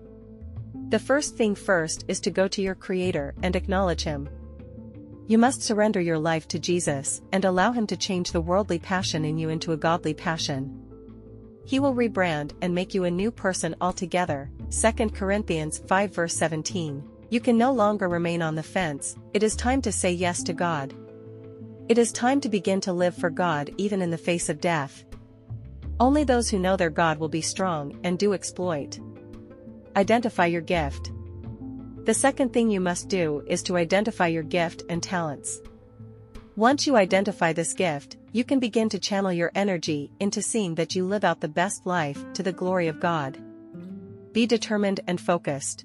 The 0.91 0.99
first 0.99 1.37
thing 1.37 1.55
first 1.55 2.05
is 2.09 2.19
to 2.19 2.33
go 2.33 2.49
to 2.49 2.61
your 2.61 2.75
Creator 2.75 3.37
and 3.45 3.55
acknowledge 3.55 4.03
Him. 4.03 4.29
You 5.29 5.39
must 5.39 5.63
surrender 5.63 6.01
your 6.01 6.19
life 6.19 6.49
to 6.49 6.59
Jesus 6.59 7.23
and 7.31 7.45
allow 7.45 7.71
Him 7.71 7.87
to 7.87 7.97
change 7.97 8.33
the 8.33 8.41
worldly 8.41 8.81
passion 8.81 9.25
in 9.25 9.39
you 9.39 9.51
into 9.51 9.71
a 9.71 9.77
godly 9.77 10.15
passion. 10.15 10.77
He 11.65 11.79
will 11.79 11.95
rebrand 11.95 12.55
and 12.61 12.75
make 12.75 12.93
you 12.93 13.05
a 13.05 13.11
new 13.11 13.31
person 13.31 13.77
altogether. 13.81 14.51
2 14.73 15.11
Corinthians 15.11 15.79
5 15.87 16.13
verse 16.13 16.35
17. 16.35 17.05
You 17.29 17.39
can 17.39 17.57
no 17.57 17.73
longer 17.73 18.09
remain 18.09 18.43
on 18.43 18.57
the 18.57 18.63
fence, 18.65 19.15
it 19.33 19.45
is 19.45 19.55
time 19.55 19.81
to 19.83 19.93
say 19.93 20.11
yes 20.11 20.43
to 20.43 20.53
God. 20.53 20.93
It 21.89 21.99
is 21.99 22.11
time 22.11 22.41
to 22.41 22.49
begin 22.49 22.81
to 22.81 22.93
live 22.93 23.15
for 23.15 23.31
God 23.31 23.71
even 23.77 24.03
in 24.03 24.11
the 24.11 24.19
face 24.19 24.49
of 24.49 24.61
death. 24.61 25.05
Only 26.01 26.25
those 26.25 26.49
who 26.49 26.59
know 26.59 26.77
their 26.77 26.91
God 26.91 27.19
will 27.19 27.29
be 27.29 27.43
strong 27.43 27.97
and 28.03 28.19
do 28.19 28.33
exploit. 28.33 28.99
Identify 29.97 30.47
your 30.47 30.61
gift. 30.61 31.11
The 32.05 32.15
second 32.15 32.53
thing 32.53 32.71
you 32.71 32.81
must 32.81 33.09
do 33.09 33.43
is 33.47 33.63
to 33.65 33.77
identify 33.77 34.29
your 34.29 34.43
gift 34.43 34.85
and 34.89 35.03
talents. 35.03 35.61
Once 36.57 36.87
you 36.87 36.97
identify 36.97 37.53
this 37.53 37.73
gift, 37.73 38.17
you 38.33 38.45
can 38.45 38.61
begin 38.61 38.89
to 38.89 38.99
channel 38.99 39.33
your 39.33 39.51
energy 39.55 40.11
into 40.21 40.43
seeing 40.43 40.75
that 40.77 40.95
you 40.95 41.05
live 41.05 41.25
out 41.25 41.41
the 41.41 41.49
best 41.49 41.87
life 41.87 42.25
to 42.35 42.43
the 42.43 42.53
glory 42.53 42.87
of 42.89 43.01
God. 43.01 43.39
Be 44.33 44.47
determined 44.47 45.01
and 45.07 45.21
focused. 45.21 45.85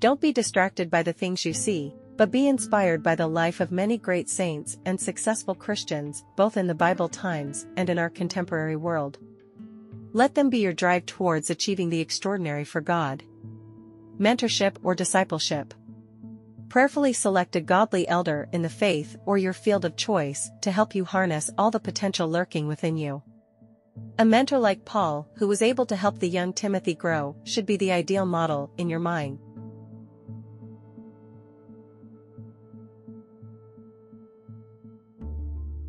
Don't 0.00 0.20
be 0.20 0.32
distracted 0.32 0.90
by 0.90 1.02
the 1.02 1.12
things 1.12 1.44
you 1.44 1.52
see, 1.52 1.94
but 2.16 2.30
be 2.30 2.48
inspired 2.48 3.02
by 3.02 3.14
the 3.14 3.26
life 3.26 3.60
of 3.60 3.70
many 3.70 3.98
great 3.98 4.28
saints 4.30 4.78
and 4.86 5.00
successful 5.00 5.54
Christians, 5.54 6.24
both 6.36 6.56
in 6.56 6.66
the 6.66 6.74
Bible 6.74 7.08
times 7.08 7.66
and 7.76 7.90
in 7.90 7.98
our 7.98 8.10
contemporary 8.10 8.76
world. 8.76 9.18
Let 10.14 10.34
them 10.34 10.50
be 10.50 10.58
your 10.58 10.74
drive 10.74 11.06
towards 11.06 11.48
achieving 11.48 11.88
the 11.88 12.00
extraordinary 12.00 12.64
for 12.64 12.82
God. 12.82 13.22
Mentorship 14.18 14.76
or 14.82 14.94
discipleship. 14.94 15.72
Prayerfully 16.68 17.14
select 17.14 17.56
a 17.56 17.60
godly 17.60 18.06
elder 18.06 18.48
in 18.52 18.60
the 18.60 18.68
faith 18.68 19.16
or 19.24 19.38
your 19.38 19.54
field 19.54 19.86
of 19.86 19.96
choice 19.96 20.50
to 20.60 20.70
help 20.70 20.94
you 20.94 21.04
harness 21.04 21.50
all 21.56 21.70
the 21.70 21.80
potential 21.80 22.28
lurking 22.28 22.66
within 22.66 22.96
you. 22.96 23.22
A 24.18 24.24
mentor 24.24 24.58
like 24.58 24.84
Paul, 24.84 25.28
who 25.36 25.48
was 25.48 25.62
able 25.62 25.86
to 25.86 25.96
help 25.96 26.18
the 26.18 26.28
young 26.28 26.52
Timothy 26.52 26.94
grow, 26.94 27.36
should 27.44 27.64
be 27.64 27.76
the 27.78 27.92
ideal 27.92 28.26
model 28.26 28.70
in 28.76 28.90
your 28.90 29.00
mind. 29.00 29.38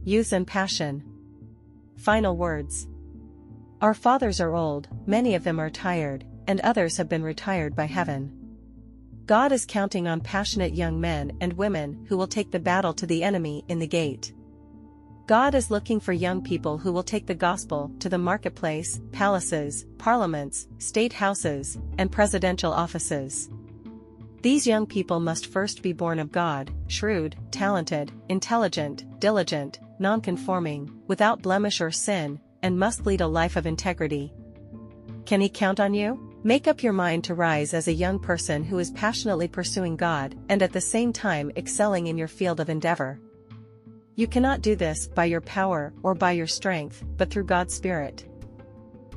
Youth 0.06 0.34
and 0.34 0.48
passion. 0.48 1.04
Final 1.98 2.36
words. 2.36 2.88
Our 3.84 3.94
fathers 3.94 4.40
are 4.40 4.56
old, 4.56 4.88
many 5.06 5.36
of 5.36 5.44
them 5.44 5.60
are 5.60 5.70
tired, 5.70 6.24
and 6.48 6.62
others 6.62 6.96
have 6.96 7.10
been 7.10 7.22
retired 7.22 7.76
by 7.76 7.84
heaven. 7.84 8.32
God 9.26 9.52
is 9.52 9.66
counting 9.66 10.08
on 10.08 10.22
passionate 10.22 10.74
young 10.74 11.02
men 11.02 11.34
and 11.42 11.52
women 11.52 12.06
who 12.08 12.16
will 12.16 12.28
take 12.28 12.50
the 12.50 12.62
battle 12.62 12.94
to 12.94 13.06
the 13.06 13.26
enemy 13.26 13.66
in 13.68 13.80
the 13.80 13.86
gate. 13.86 14.32
God 15.28 15.54
is 15.54 15.70
looking 15.70 16.00
for 16.00 16.14
young 16.14 16.42
people 16.42 16.78
who 16.78 16.94
will 16.94 17.04
take 17.04 17.28
the 17.28 17.36
gospel 17.36 17.92
to 18.00 18.08
the 18.08 18.18
marketplace, 18.18 19.02
palaces, 19.12 19.86
parliaments, 19.98 20.66
state 20.78 21.12
houses, 21.12 21.78
and 21.98 22.10
presidential 22.10 22.72
offices. 22.72 23.50
These 24.44 24.66
young 24.66 24.86
people 24.86 25.20
must 25.20 25.48
first 25.48 25.82
be 25.82 25.92
born 25.92 26.20
of 26.20 26.32
God, 26.32 26.72
shrewd, 26.88 27.36
talented, 27.52 28.14
intelligent, 28.30 29.20
diligent, 29.20 29.82
nonconforming, 30.00 30.90
without 31.08 31.42
blemish 31.42 31.82
or 31.82 31.92
sin, 31.92 32.40
and 32.64 32.80
must 32.80 33.06
lead 33.06 33.22
a 33.22 33.28
life 33.28 33.56
of 33.56 33.68
integrity. 33.68 34.34
Can 35.26 35.40
he 35.40 35.50
count 35.50 35.80
on 35.80 35.94
you? 35.94 36.20
Make 36.44 36.68
up 36.68 36.84
your 36.84 36.92
mind 36.92 37.24
to 37.26 37.36
rise 37.36 37.74
as 37.74 37.88
a 37.88 37.94
young 37.94 38.20
person 38.20 38.64
who 38.64 38.80
is 38.80 38.92
passionately 38.92 39.48
pursuing 39.48 39.96
God 39.96 40.36
and 40.50 40.62
at 40.62 40.74
the 40.74 40.82
same 40.82 41.14
time 41.14 41.52
excelling 41.56 42.08
in 42.08 42.18
your 42.18 42.28
field 42.28 42.60
of 42.60 42.70
endeavor. 42.70 43.20
You 44.16 44.28
cannot 44.28 44.62
do 44.62 44.76
this 44.76 45.08
by 45.08 45.26
your 45.26 45.42
power 45.42 45.94
or 46.04 46.14
by 46.14 46.34
your 46.34 46.48
strength, 46.48 47.04
but 47.18 47.30
through 47.30 47.46
God's 47.46 47.74
Spirit. 47.74 48.26